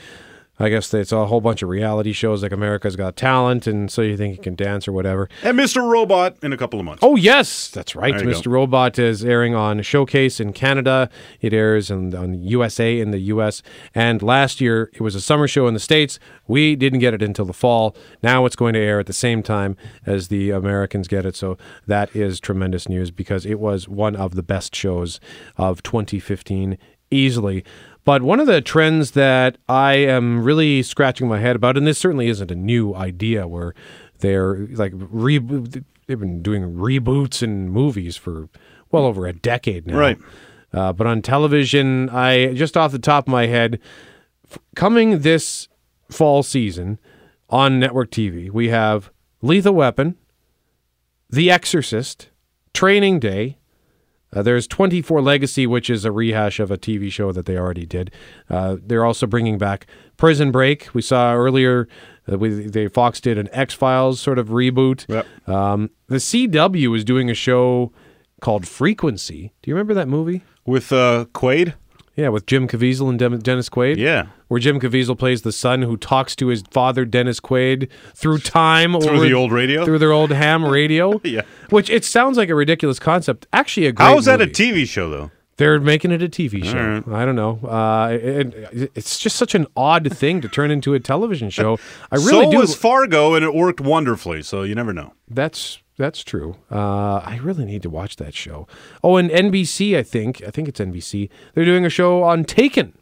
I 0.63 0.69
guess 0.69 0.93
it's 0.93 1.11
a 1.11 1.25
whole 1.25 1.41
bunch 1.41 1.61
of 1.61 1.67
reality 1.67 2.13
shows 2.13 2.41
like 2.41 2.53
America's 2.53 2.95
Got 2.95 3.17
Talent 3.17 3.67
and 3.67 3.91
So 3.91 4.01
You 4.01 4.15
Think 4.15 4.37
You 4.37 4.41
Can 4.41 4.55
Dance 4.55 4.87
or 4.87 4.93
whatever. 4.93 5.27
And 5.43 5.59
Mr. 5.59 5.85
Robot 5.85 6.37
in 6.41 6.53
a 6.53 6.57
couple 6.57 6.79
of 6.79 6.85
months. 6.85 7.03
Oh 7.03 7.17
yes, 7.17 7.67
that's 7.67 7.97
right. 7.97 8.13
Mr. 8.13 8.45
go. 8.45 8.51
Robot 8.51 8.97
is 8.97 9.25
airing 9.25 9.55
on 9.55 9.81
Showcase 9.81 10.39
in 10.39 10.53
Canada. 10.53 11.09
It 11.41 11.53
airs 11.53 11.91
in, 11.91 12.15
on 12.15 12.35
USA 12.35 12.97
in 12.97 13.11
the 13.11 13.19
US. 13.19 13.61
And 13.93 14.23
last 14.23 14.61
year 14.61 14.89
it 14.93 15.01
was 15.01 15.15
a 15.15 15.21
summer 15.21 15.49
show 15.49 15.67
in 15.67 15.73
the 15.73 15.81
States. 15.81 16.17
We 16.47 16.77
didn't 16.77 16.99
get 16.99 17.13
it 17.13 17.21
until 17.21 17.43
the 17.43 17.51
fall. 17.51 17.93
Now 18.21 18.45
it's 18.45 18.55
going 18.55 18.73
to 18.75 18.79
air 18.79 19.01
at 19.01 19.07
the 19.07 19.11
same 19.11 19.43
time 19.43 19.75
as 20.05 20.29
the 20.29 20.51
Americans 20.51 21.09
get 21.09 21.25
it. 21.25 21.35
So 21.35 21.57
that 21.87 22.15
is 22.15 22.39
tremendous 22.39 22.87
news 22.87 23.11
because 23.11 23.45
it 23.45 23.59
was 23.59 23.89
one 23.89 24.15
of 24.15 24.35
the 24.35 24.43
best 24.43 24.73
shows 24.73 25.19
of 25.57 25.83
2015 25.83 26.77
easily. 27.11 27.63
But 28.05 28.21
one 28.21 28.39
of 28.39 28.47
the 28.47 28.61
trends 28.61 29.11
that 29.11 29.57
I 29.69 29.93
am 29.93 30.43
really 30.43 30.83
scratching 30.83 31.27
my 31.27 31.39
head 31.39 31.55
about, 31.55 31.77
and 31.77 31.87
this 31.87 31.97
certainly 31.97 32.27
isn't 32.27 32.51
a 32.51 32.55
new 32.55 32.93
idea, 32.95 33.47
where 33.47 33.73
they're 34.19 34.67
like 34.71 34.91
re- 34.95 35.37
they've 35.37 36.19
been 36.19 36.41
doing 36.41 36.73
reboots 36.75 37.41
in 37.41 37.69
movies 37.69 38.17
for 38.17 38.49
well 38.91 39.05
over 39.05 39.25
a 39.25 39.33
decade 39.33 39.87
now. 39.87 39.97
Right. 39.97 40.17
Uh, 40.73 40.91
but 40.91 41.07
on 41.07 41.21
television, 41.21 42.09
I 42.09 42.53
just 42.53 42.75
off 42.75 42.91
the 42.91 42.99
top 42.99 43.27
of 43.27 43.31
my 43.31 43.45
head, 43.47 43.79
f- 44.49 44.57
coming 44.75 45.19
this 45.19 45.67
fall 46.09 46.43
season 46.43 46.99
on 47.49 47.79
network 47.79 48.09
TV, 48.09 48.49
we 48.49 48.69
have 48.69 49.11
Lethal 49.41 49.73
Weapon, 49.75 50.17
The 51.29 51.51
Exorcist, 51.51 52.29
Training 52.73 53.19
Day. 53.19 53.57
Uh, 54.35 54.41
there's 54.41 54.67
24 54.67 55.21
Legacy, 55.21 55.67
which 55.67 55.89
is 55.89 56.05
a 56.05 56.11
rehash 56.11 56.59
of 56.59 56.71
a 56.71 56.77
TV 56.77 57.11
show 57.11 57.31
that 57.31 57.45
they 57.45 57.57
already 57.57 57.85
did. 57.85 58.11
Uh, 58.49 58.77
they're 58.81 59.05
also 59.05 59.27
bringing 59.27 59.57
back 59.57 59.85
Prison 60.17 60.51
Break. 60.51 60.93
We 60.93 61.01
saw 61.01 61.33
earlier 61.33 61.87
that 62.25 62.39
we, 62.39 62.49
they 62.49 62.87
Fox 62.87 63.19
did 63.21 63.37
an 63.37 63.49
X 63.51 63.73
Files 63.73 64.19
sort 64.19 64.39
of 64.39 64.47
reboot. 64.49 65.07
Um, 65.47 65.89
the 66.07 66.17
CW 66.17 66.95
is 66.95 67.03
doing 67.03 67.29
a 67.29 67.33
show 67.33 67.91
called 68.41 68.67
Frequency. 68.67 69.53
Do 69.61 69.69
you 69.69 69.75
remember 69.75 69.93
that 69.93 70.07
movie 70.07 70.43
with 70.65 70.91
uh, 70.91 71.25
Quaid? 71.33 71.75
Yeah, 72.15 72.29
with 72.29 72.45
Jim 72.45 72.67
Caviezel 72.67 73.09
and 73.09 73.17
Dem- 73.17 73.39
Dennis 73.39 73.69
Quaid. 73.69 73.97
Yeah. 73.97 74.27
where 74.47 74.59
Jim 74.59 74.79
Caviezel 74.79 75.17
plays 75.17 75.41
the 75.41 75.51
son 75.51 75.81
who 75.81 75.97
talks 75.97 76.35
to 76.35 76.47
his 76.47 76.63
father 76.69 77.05
Dennis 77.05 77.39
Quaid 77.39 77.89
through 78.13 78.37
time 78.39 78.99
Through 79.01 79.21
the 79.21 79.33
old 79.33 79.51
radio? 79.51 79.83
through 79.83 79.97
their 79.99 80.11
old 80.11 80.31
ham 80.31 80.63
radio. 80.79 81.19
Yeah. 81.23 81.41
which 81.69 81.89
it 81.89 82.05
sounds 82.05 82.37
like 82.37 82.49
a 82.49 82.55
ridiculous 82.55 82.99
concept. 82.99 83.47
Actually, 83.51 83.87
a 83.87 83.91
great. 83.91 84.05
How 84.05 84.17
is 84.17 84.25
that 84.25 84.41
a 84.41 84.45
movie. 84.45 84.53
TV 84.53 84.87
show 84.87 85.09
though? 85.09 85.31
They're 85.57 85.79
making 85.79 86.11
it 86.11 86.21
a 86.23 86.27
TV 86.27 86.63
show. 86.65 86.77
All 86.79 86.83
right. 87.13 87.21
I 87.21 87.25
don't 87.25 87.35
know. 87.35 87.59
Uh, 87.67 88.09
it, 88.11 88.53
it- 88.73 88.91
it's 88.95 89.19
just 89.19 89.35
such 89.35 89.53
an 89.55 89.67
odd 89.77 90.11
thing 90.15 90.41
to 90.41 90.47
turn 90.49 90.71
into 90.71 90.93
a 90.95 90.99
television 90.99 91.49
show. 91.51 91.77
I 92.11 92.15
really 92.15 92.45
so 92.45 92.51
do. 92.51 92.57
was 92.57 92.75
Fargo, 92.75 93.35
and 93.35 93.45
it 93.45 93.53
worked 93.53 93.79
wonderfully. 93.79 94.41
So 94.41 94.63
you 94.63 94.73
never 94.73 94.93
know. 94.93 95.13
That's 95.29 95.77
that's 95.97 96.23
true. 96.23 96.55
Uh, 96.71 97.17
I 97.23 97.39
really 97.43 97.65
need 97.65 97.81
to 97.83 97.89
watch 97.89 98.15
that 98.17 98.33
show. 98.33 98.67
Oh, 99.03 99.17
and 99.17 99.29
NBC, 99.29 99.97
I 99.97 100.03
think. 100.03 100.41
I 100.45 100.49
think 100.51 100.67
it's 100.67 100.79
NBC. 100.79 101.29
They're 101.53 101.65
doing 101.65 101.85
a 101.85 101.89
show 101.89 102.23
on 102.23 102.43
Taken. 102.45 102.93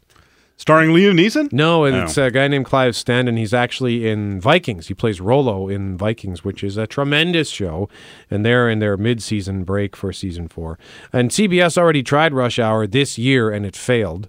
Starring 0.58 0.90
Liam 0.90 1.18
Neeson? 1.18 1.52
No, 1.52 1.84
and 1.84 1.96
it's 1.96 2.16
Oh. 2.16 2.26
a 2.26 2.30
guy 2.30 2.46
named 2.46 2.66
Clive 2.66 2.94
Standen. 2.94 3.36
He's 3.36 3.54
actually 3.54 4.06
in 4.08 4.40
Vikings. 4.40 4.86
He 4.86 4.94
plays 4.94 5.20
Rollo 5.20 5.68
in 5.68 5.96
Vikings, 5.96 6.44
which 6.44 6.62
is 6.62 6.76
a 6.76 6.86
tremendous 6.86 7.48
show. 7.50 7.88
And 8.30 8.44
they're 8.46 8.68
in 8.70 8.78
their 8.78 8.96
mid-season 8.96 9.64
break 9.64 9.96
for 9.96 10.12
season 10.12 10.46
four. 10.46 10.78
And 11.12 11.30
CBS 11.30 11.76
already 11.76 12.02
tried 12.04 12.32
Rush 12.34 12.58
Hour 12.60 12.86
this 12.86 13.18
year, 13.18 13.50
and 13.50 13.66
it 13.66 13.74
failed. 13.74 14.28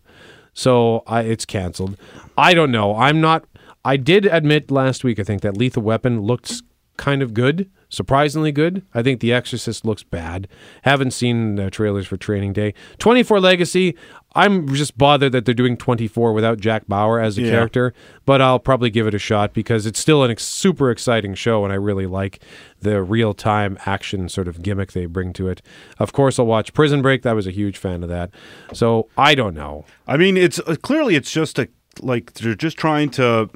So 0.55 1.03
I, 1.05 1.21
it's 1.21 1.45
canceled. 1.45 1.97
I 2.37 2.53
don't 2.55 2.71
know. 2.71 2.95
I'm 2.95 3.19
not. 3.21 3.45
I 3.85 3.97
did 3.97 4.25
admit 4.25 4.71
last 4.71 5.03
week, 5.03 5.19
I 5.19 5.23
think, 5.23 5.41
that 5.41 5.57
Lethal 5.57 5.83
Weapon 5.83 6.21
looked 6.21 6.63
kind 6.97 7.21
of 7.21 7.33
good, 7.33 7.69
surprisingly 7.93 8.51
good. 8.51 8.83
I 8.93 9.03
think 9.03 9.19
The 9.19 9.31
Exorcist 9.31 9.85
looks 9.85 10.03
bad. 10.03 10.47
Haven't 10.81 11.11
seen 11.11 11.55
the 11.55 11.69
trailers 11.69 12.07
for 12.07 12.17
Training 12.17 12.53
Day. 12.53 12.73
24 12.99 13.39
Legacy. 13.39 13.95
I'm 14.35 14.67
just 14.73 14.97
bothered 14.97 15.31
that 15.33 15.45
they're 15.45 15.53
doing 15.53 15.77
24 15.77 16.33
without 16.33 16.59
Jack 16.59 16.87
Bauer 16.87 17.19
as 17.19 17.37
a 17.37 17.43
Yeah. 17.43 17.51
character, 17.51 17.93
but 18.25 18.41
I'll 18.41 18.57
probably 18.57 18.89
give 18.89 19.05
it 19.05 19.13
a 19.13 19.19
shot 19.19 19.53
because 19.53 19.85
it's 19.85 19.99
still 19.99 20.23
a 20.23 20.29
ex- 20.29 20.43
super 20.43 20.89
exciting 20.89 21.35
show, 21.35 21.63
and 21.63 21.71
I 21.71 21.75
really 21.75 22.07
like 22.07 22.39
the 22.81 23.03
real 23.03 23.35
time 23.35 23.77
action 23.85 24.27
sort 24.29 24.47
of 24.47 24.63
gimmick 24.63 24.93
they 24.93 25.05
bring 25.05 25.33
to 25.33 25.47
it. 25.49 25.61
Of 25.99 26.13
course, 26.13 26.39
I'll 26.39 26.47
watch 26.47 26.73
Prison 26.73 27.03
Break. 27.03 27.21
That 27.21 27.35
was 27.35 27.45
a 27.45 27.51
huge 27.51 27.77
fan 27.77 28.01
of 28.01 28.09
that. 28.09 28.31
So 28.73 29.07
I 29.17 29.35
don't 29.35 29.53
know. 29.53 29.85
I 30.07 30.17
mean, 30.17 30.35
it's 30.35 30.59
uh, 30.65 30.75
clearly 30.81 31.15
it's 31.15 31.31
just 31.31 31.59
a 31.59 31.67
like 32.01 32.33
they're 32.33 32.55
just 32.55 32.75
trying 32.75 33.11
to 33.11 33.51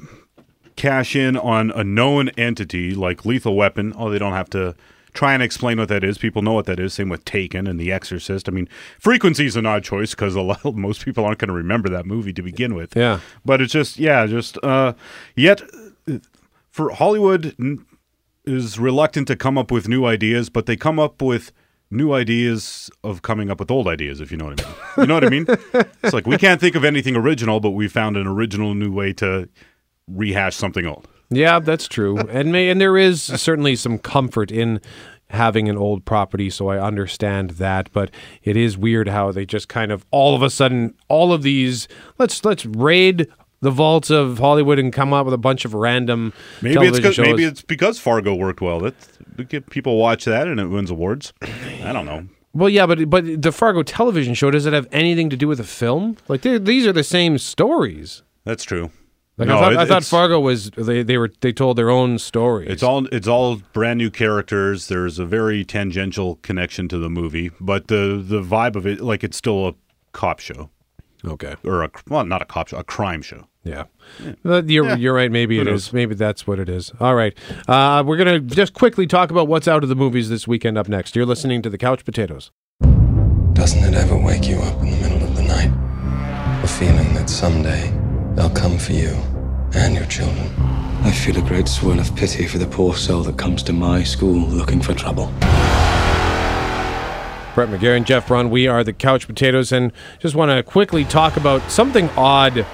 cash 0.78 1.14
in 1.14 1.36
on 1.36 1.70
a 1.72 1.84
known 1.84 2.30
entity 2.30 2.94
like 2.94 3.26
Lethal 3.26 3.56
Weapon. 3.56 3.92
Oh, 3.98 4.08
they 4.08 4.18
don't 4.18 4.32
have 4.32 4.48
to 4.50 4.74
try 5.12 5.34
and 5.34 5.42
explain 5.42 5.78
what 5.78 5.88
that 5.88 6.04
is. 6.04 6.16
People 6.16 6.40
know 6.42 6.52
what 6.52 6.66
that 6.66 6.78
is. 6.78 6.94
Same 6.94 7.08
with 7.08 7.24
Taken 7.24 7.66
and 7.66 7.78
The 7.78 7.90
Exorcist. 7.90 8.48
I 8.48 8.52
mean, 8.52 8.68
Frequency 8.98 9.46
is 9.46 9.56
an 9.56 9.66
odd 9.66 9.82
choice 9.82 10.12
because 10.12 10.34
a 10.34 10.40
lot 10.40 10.64
most 10.74 11.04
people 11.04 11.24
aren't 11.24 11.38
going 11.38 11.48
to 11.48 11.54
remember 11.54 11.88
that 11.90 12.06
movie 12.06 12.32
to 12.32 12.42
begin 12.42 12.74
with. 12.74 12.96
Yeah. 12.96 13.20
but 13.44 13.60
it's 13.60 13.72
just 13.72 13.98
yeah, 13.98 14.24
just 14.26 14.56
uh, 14.62 14.94
yet 15.34 15.60
uh, 16.08 16.18
for 16.70 16.90
Hollywood 16.90 17.54
n- 17.58 17.84
is 18.44 18.78
reluctant 18.78 19.26
to 19.28 19.36
come 19.36 19.58
up 19.58 19.70
with 19.70 19.88
new 19.88 20.06
ideas, 20.06 20.48
but 20.48 20.66
they 20.66 20.76
come 20.76 20.98
up 20.98 21.20
with 21.20 21.52
new 21.90 22.12
ideas 22.12 22.90
of 23.02 23.22
coming 23.22 23.50
up 23.50 23.58
with 23.58 23.70
old 23.70 23.88
ideas, 23.88 24.20
if 24.20 24.30
you 24.30 24.36
know 24.36 24.44
what 24.46 24.62
I 24.62 24.66
mean. 24.66 24.76
You 24.98 25.06
know 25.06 25.14
what 25.14 25.24
I 25.24 25.28
mean? 25.28 25.46
it's 26.04 26.12
like 26.12 26.26
we 26.26 26.38
can't 26.38 26.60
think 26.60 26.76
of 26.76 26.84
anything 26.84 27.16
original, 27.16 27.60
but 27.60 27.70
we 27.70 27.88
found 27.88 28.16
an 28.16 28.26
original 28.26 28.74
new 28.74 28.92
way 28.92 29.12
to 29.14 29.48
rehash 30.08 30.56
something 30.56 30.86
old. 30.86 31.06
Yeah, 31.30 31.58
that's 31.58 31.88
true, 31.88 32.16
and 32.18 32.50
may, 32.52 32.70
and 32.70 32.80
there 32.80 32.96
is 32.96 33.22
certainly 33.22 33.76
some 33.76 33.98
comfort 33.98 34.50
in 34.50 34.80
having 35.30 35.68
an 35.68 35.76
old 35.76 36.06
property, 36.06 36.48
so 36.48 36.68
I 36.68 36.78
understand 36.80 37.50
that. 37.52 37.90
But 37.92 38.10
it 38.42 38.56
is 38.56 38.78
weird 38.78 39.08
how 39.08 39.30
they 39.32 39.44
just 39.44 39.68
kind 39.68 39.92
of 39.92 40.06
all 40.10 40.34
of 40.34 40.42
a 40.42 40.48
sudden 40.48 40.94
all 41.08 41.32
of 41.34 41.42
these 41.42 41.86
let's 42.18 42.44
let's 42.46 42.64
raid 42.64 43.28
the 43.60 43.70
vaults 43.70 44.08
of 44.08 44.38
Hollywood 44.38 44.78
and 44.78 44.92
come 44.92 45.12
up 45.12 45.26
with 45.26 45.34
a 45.34 45.38
bunch 45.38 45.64
of 45.64 45.74
random 45.74 46.32
Maybe 46.62 46.86
it's 46.86 47.00
shows. 47.00 47.18
maybe 47.18 47.44
it's 47.44 47.60
because 47.60 47.98
Fargo 47.98 48.34
worked 48.34 48.60
well. 48.60 48.80
That 48.80 48.94
people 49.68 49.98
watch 49.98 50.24
that 50.24 50.46
and 50.48 50.58
it 50.58 50.66
wins 50.68 50.90
awards. 50.90 51.32
I 51.42 51.92
don't 51.92 52.06
know. 52.06 52.26
Well, 52.54 52.68
yeah, 52.70 52.86
but 52.86 53.10
but 53.10 53.42
the 53.42 53.52
Fargo 53.52 53.82
television 53.82 54.32
show 54.34 54.50
does 54.50 54.64
it 54.64 54.72
have 54.72 54.88
anything 54.92 55.28
to 55.30 55.36
do 55.36 55.46
with 55.46 55.58
the 55.58 55.64
film? 55.64 56.16
Like 56.28 56.40
these 56.42 56.86
are 56.86 56.92
the 56.92 57.04
same 57.04 57.36
stories. 57.36 58.22
That's 58.44 58.64
true. 58.64 58.90
Like 59.38 59.48
No, 59.48 59.56
I 59.58 59.60
thought, 59.60 59.72
it- 59.72 59.78
I 59.78 59.84
thought 59.86 60.04
Fargo 60.04 60.40
was 60.40 60.70
they, 60.72 61.02
they 61.02 61.16
were 61.16 61.30
they 61.40 61.52
told 61.52 61.78
their 61.78 61.90
own 61.90 62.18
story. 62.18 62.66
It's 62.68 62.82
all 62.82 63.06
it's 63.06 63.28
all 63.28 63.56
brand 63.72 63.98
new 63.98 64.10
characters. 64.10 64.88
There's 64.88 65.18
a 65.18 65.24
very 65.24 65.64
tangential 65.64 66.36
connection 66.42 66.88
to 66.88 66.98
the 66.98 67.08
movie, 67.08 67.50
but 67.60 67.86
the 67.88 68.22
the 68.26 68.42
vibe 68.42 68.74
of 68.76 68.86
it, 68.86 69.00
like 69.00 69.22
it's 69.22 69.36
still 69.36 69.68
a 69.68 69.74
cop 70.12 70.40
show. 70.40 70.70
Okay. 71.24 71.54
Or 71.64 71.82
a 71.84 71.90
well, 72.08 72.24
not 72.24 72.42
a 72.42 72.44
cop 72.44 72.68
show, 72.68 72.76
a 72.78 72.84
crime 72.84 73.22
show. 73.22 73.46
Yeah. 73.64 73.84
Uh, 74.46 74.62
You're, 74.62 74.86
Yeah. 74.86 74.96
you're 74.96 75.12
right. 75.14 75.30
Maybe 75.30 75.56
Who 75.56 75.62
it 75.62 75.64
knows? 75.66 75.88
is. 75.88 75.92
Maybe 75.92 76.14
that's 76.14 76.46
what 76.46 76.58
it 76.58 76.68
is. 76.68 76.90
All 77.00 77.14
right. 77.14 77.36
Uh, 77.66 78.02
we're 78.06 78.16
going 78.16 78.48
to 78.48 78.54
just 78.54 78.72
quickly 78.72 79.06
talk 79.06 79.30
about 79.30 79.46
what's 79.46 79.68
out 79.68 79.82
of 79.82 79.88
the 79.90 79.94
movies 79.96 80.30
this 80.30 80.48
weekend 80.48 80.78
up 80.78 80.88
next. 80.88 81.14
You're 81.14 81.26
listening 81.26 81.60
to 81.62 81.68
The 81.70 81.76
Couch 81.76 82.04
Potatoes. 82.04 82.50
Doesn't 83.52 83.82
it 83.84 83.94
ever 83.94 84.16
wake 84.16 84.46
you 84.48 84.56
up 84.60 84.80
in 84.80 84.90
the 84.92 84.96
middle 84.96 85.22
of 85.28 85.36
the 85.36 85.42
night? 85.42 85.70
The 86.62 86.68
feeling 86.68 87.12
that 87.14 87.28
someday 87.28 87.90
they'll 88.38 88.48
come 88.50 88.78
for 88.78 88.92
you 88.92 89.10
and 89.74 89.96
your 89.96 90.06
children. 90.06 90.48
I 91.02 91.10
feel 91.10 91.36
a 91.36 91.42
great 91.42 91.66
swirl 91.66 91.98
of 91.98 92.14
pity 92.14 92.46
for 92.46 92.58
the 92.58 92.68
poor 92.68 92.94
soul 92.94 93.24
that 93.24 93.36
comes 93.36 93.64
to 93.64 93.72
my 93.72 94.04
school 94.04 94.46
looking 94.46 94.80
for 94.80 94.94
trouble. 94.94 95.26
Brett 97.56 97.68
McGarry 97.68 97.96
and 97.96 98.06
Jeff 98.06 98.28
Braun. 98.28 98.50
We 98.50 98.68
are 98.68 98.84
The 98.84 98.92
Couch 98.92 99.26
Potatoes 99.26 99.72
and 99.72 99.90
just 100.20 100.36
want 100.36 100.52
to 100.52 100.62
quickly 100.62 101.04
talk 101.04 101.36
about 101.36 101.68
something 101.68 102.08
odd 102.10 102.64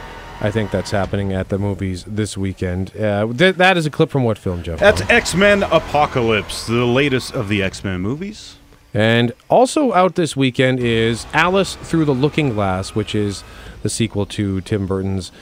I 0.40 0.50
think 0.50 0.70
that's 0.70 0.90
happening 0.90 1.33
at 1.33 1.48
the 1.48 1.59
movies 1.59 2.05
this 2.05 2.37
weekend. 2.37 2.94
Uh, 2.94 3.33
th- 3.33 3.55
that 3.55 3.79
is 3.79 3.87
a 3.87 3.90
clip 3.90 4.11
from 4.11 4.24
what 4.24 4.37
film, 4.37 4.62
Jeff? 4.62 4.81
That's 4.81 5.00
X 5.03 5.35
Men 5.35 5.62
Apocalypse, 5.62 6.66
the 6.66 6.85
latest 6.85 7.33
of 7.33 7.48
the 7.48 7.62
X 7.62 7.83
Men 7.85 8.00
movies. 8.00 8.57
And 8.94 9.33
also 9.50 9.92
out 9.92 10.14
this 10.14 10.37
weekend 10.37 10.78
is 10.78 11.26
Alice 11.33 11.74
Through 11.74 12.04
the 12.04 12.14
Looking 12.14 12.50
Glass, 12.50 12.94
which 12.94 13.14
is 13.14 13.42
the 13.83 13.88
sequel 13.90 14.24
to 14.26 14.61
Tim 14.62 14.87
Burton's 14.87 15.33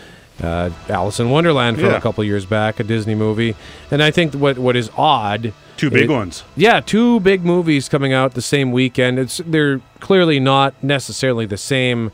uh, 0.42 0.70
Alice 0.88 1.20
in 1.20 1.28
Wonderland 1.30 1.76
from 1.76 1.86
Yeah. 1.90 1.96
a 1.96 2.00
couple 2.00 2.24
years 2.24 2.46
back, 2.46 2.80
a 2.80 2.84
Disney 2.84 3.14
movie. 3.14 3.54
And 3.90 4.02
I 4.02 4.10
think 4.10 4.32
what 4.34 4.58
what 4.58 4.74
is 4.76 4.90
odd, 4.96 5.52
Two 5.76 5.90
big 5.90 6.04
it- 6.04 6.10
ones. 6.10 6.44
Yeah, 6.56 6.80
two 6.80 7.20
big 7.20 7.44
movies 7.44 7.88
coming 7.88 8.12
out 8.14 8.32
the 8.34 8.40
same 8.42 8.72
weekend. 8.72 9.18
It's 9.18 9.42
they're 9.44 9.80
clearly 10.00 10.40
not 10.40 10.74
necessarily 10.82 11.44
the 11.44 11.58
same 11.58 12.10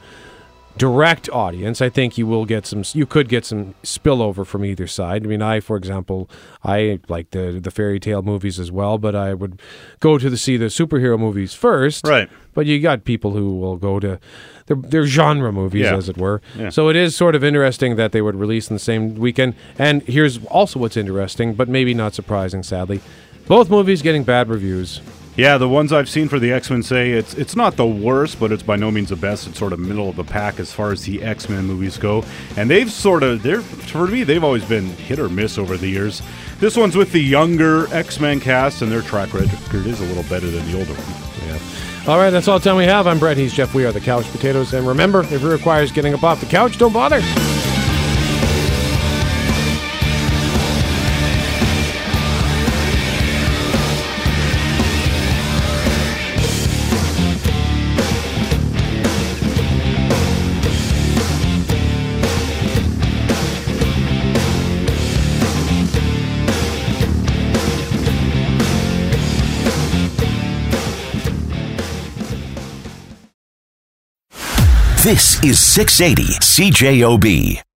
direct 0.79 1.29
audience. 1.31 1.83
I 1.83 1.88
think 1.91 2.17
you 2.17 2.27
will 2.27 2.45
get 2.47 2.64
some. 2.67 2.83
You 2.95 3.05
could 3.05 3.29
get 3.29 3.45
some 3.45 3.75
spillover 3.83 4.47
from 4.47 4.64
either 4.64 4.87
side. 4.87 5.25
I 5.25 5.27
mean, 5.29 5.43
I, 5.43 5.61
for 5.61 5.77
example, 5.77 6.31
I 6.64 7.01
like 7.09 7.31
the 7.33 7.59
the 7.62 7.71
fairy 7.71 8.01
tale 8.01 8.23
movies 8.23 8.59
as 8.59 8.71
well, 8.73 8.97
but 8.97 9.14
I 9.14 9.35
would 9.35 9.61
go 10.01 10.17
to 10.19 10.31
the, 10.31 10.37
see 10.37 10.57
the 10.57 10.67
superhero 10.67 11.19
movies 11.19 11.53
first. 11.55 12.07
Right. 12.07 12.31
But 12.55 12.67
you 12.67 12.81
got 12.81 13.05
people 13.05 13.33
who 13.33 13.57
will 13.59 13.77
go 13.77 14.01
to 14.01 14.19
their, 14.67 14.77
their 14.77 15.07
genre 15.07 15.53
movies, 15.53 15.83
Yeah. 15.85 15.97
as 15.97 16.09
it 16.09 16.17
were. 16.17 16.41
Yeah. 16.57 16.71
So 16.71 16.88
it 16.88 16.97
is 16.97 17.14
sort 17.17 17.35
of 17.35 17.45
interesting 17.45 17.97
that 17.97 18.12
they 18.12 18.23
would 18.23 18.35
release 18.37 18.69
in 18.71 18.75
the 18.75 18.81
same 18.81 19.14
weekend. 19.17 19.55
And 19.79 20.03
here's 20.03 20.45
also 20.47 20.79
what's 20.81 20.97
interesting, 20.97 21.55
but 21.55 21.69
maybe 21.69 21.95
not 21.95 22.14
surprising, 22.14 22.62
sadly. 22.62 23.01
Both 23.47 23.71
movies 23.71 24.03
getting 24.03 24.25
bad 24.25 24.49
reviews. 24.49 25.01
Yeah, 25.38 25.57
the 25.57 25.68
ones 25.68 25.92
I've 25.92 26.09
seen 26.09 26.27
for 26.27 26.40
the 26.40 26.51
X 26.51 26.68
Men 26.68 26.83
say 26.83 27.12
it's 27.12 27.33
it's 27.35 27.55
not 27.55 27.77
the 27.77 27.87
worst, 27.87 28.40
but 28.40 28.51
it's 28.51 28.64
by 28.64 28.74
no 28.74 28.90
means 28.90 29.11
the 29.11 29.16
best. 29.16 29.46
It's 29.46 29.57
sort 29.57 29.72
of 29.72 29.79
middle 29.79 30.09
of 30.09 30.16
the 30.16 30.24
pack 30.24 30.59
as 30.59 30.72
far 30.72 30.90
as 30.90 31.05
the 31.05 31.22
X 31.22 31.48
Men 31.48 31.64
movies 31.64 31.96
go, 31.96 32.24
and 32.57 32.68
they've 32.68 32.90
sort 32.90 33.22
of 33.22 33.44
they're 33.44 33.61
for 33.61 34.09
me 34.09 34.24
they've 34.24 34.42
always 34.42 34.64
been 34.64 34.87
hit 34.96 35.20
or 35.20 35.29
miss 35.29 35.57
over 35.57 35.77
the 35.77 35.87
years. 35.87 36.22
This 36.59 36.77
one's 36.77 36.96
with 36.96 37.12
the 37.12 37.22
younger 37.22 37.87
X 37.94 38.18
Men 38.18 38.40
cast, 38.40 38.83
and 38.83 38.90
their 38.90 39.01
track 39.03 39.33
record 39.33 39.87
is 39.87 40.01
a 40.01 40.05
little 40.07 40.24
better 40.24 40.51
than 40.51 40.66
the 40.72 40.77
older 40.77 40.92
one. 40.92 41.48
Yeah. 41.48 42.12
All 42.12 42.18
right, 42.18 42.31
that's 42.31 42.48
all 42.48 42.59
the 42.59 42.64
time 42.64 42.77
we 42.77 42.87
have. 42.87 43.07
I'm 43.07 43.20
Brett. 43.20 43.37
He's 43.37 43.55
Jeff. 43.55 43.72
We 43.74 43.87
are 43.87 43.92
the 43.92 44.01
Couch 44.01 44.29
Potatoes. 44.33 44.74
And 44.74 44.88
remember, 44.88 45.20
if 45.20 45.31
it 45.31 45.48
requires 45.48 45.92
getting 45.92 46.14
up 46.14 46.24
off 46.24 46.40
the 46.40 46.46
couch, 46.46 46.79
don't 46.79 46.92
bother. 46.92 47.20
This 75.09 75.42
is 75.42 75.59
680 75.59 76.35
CJOB. 76.40 77.67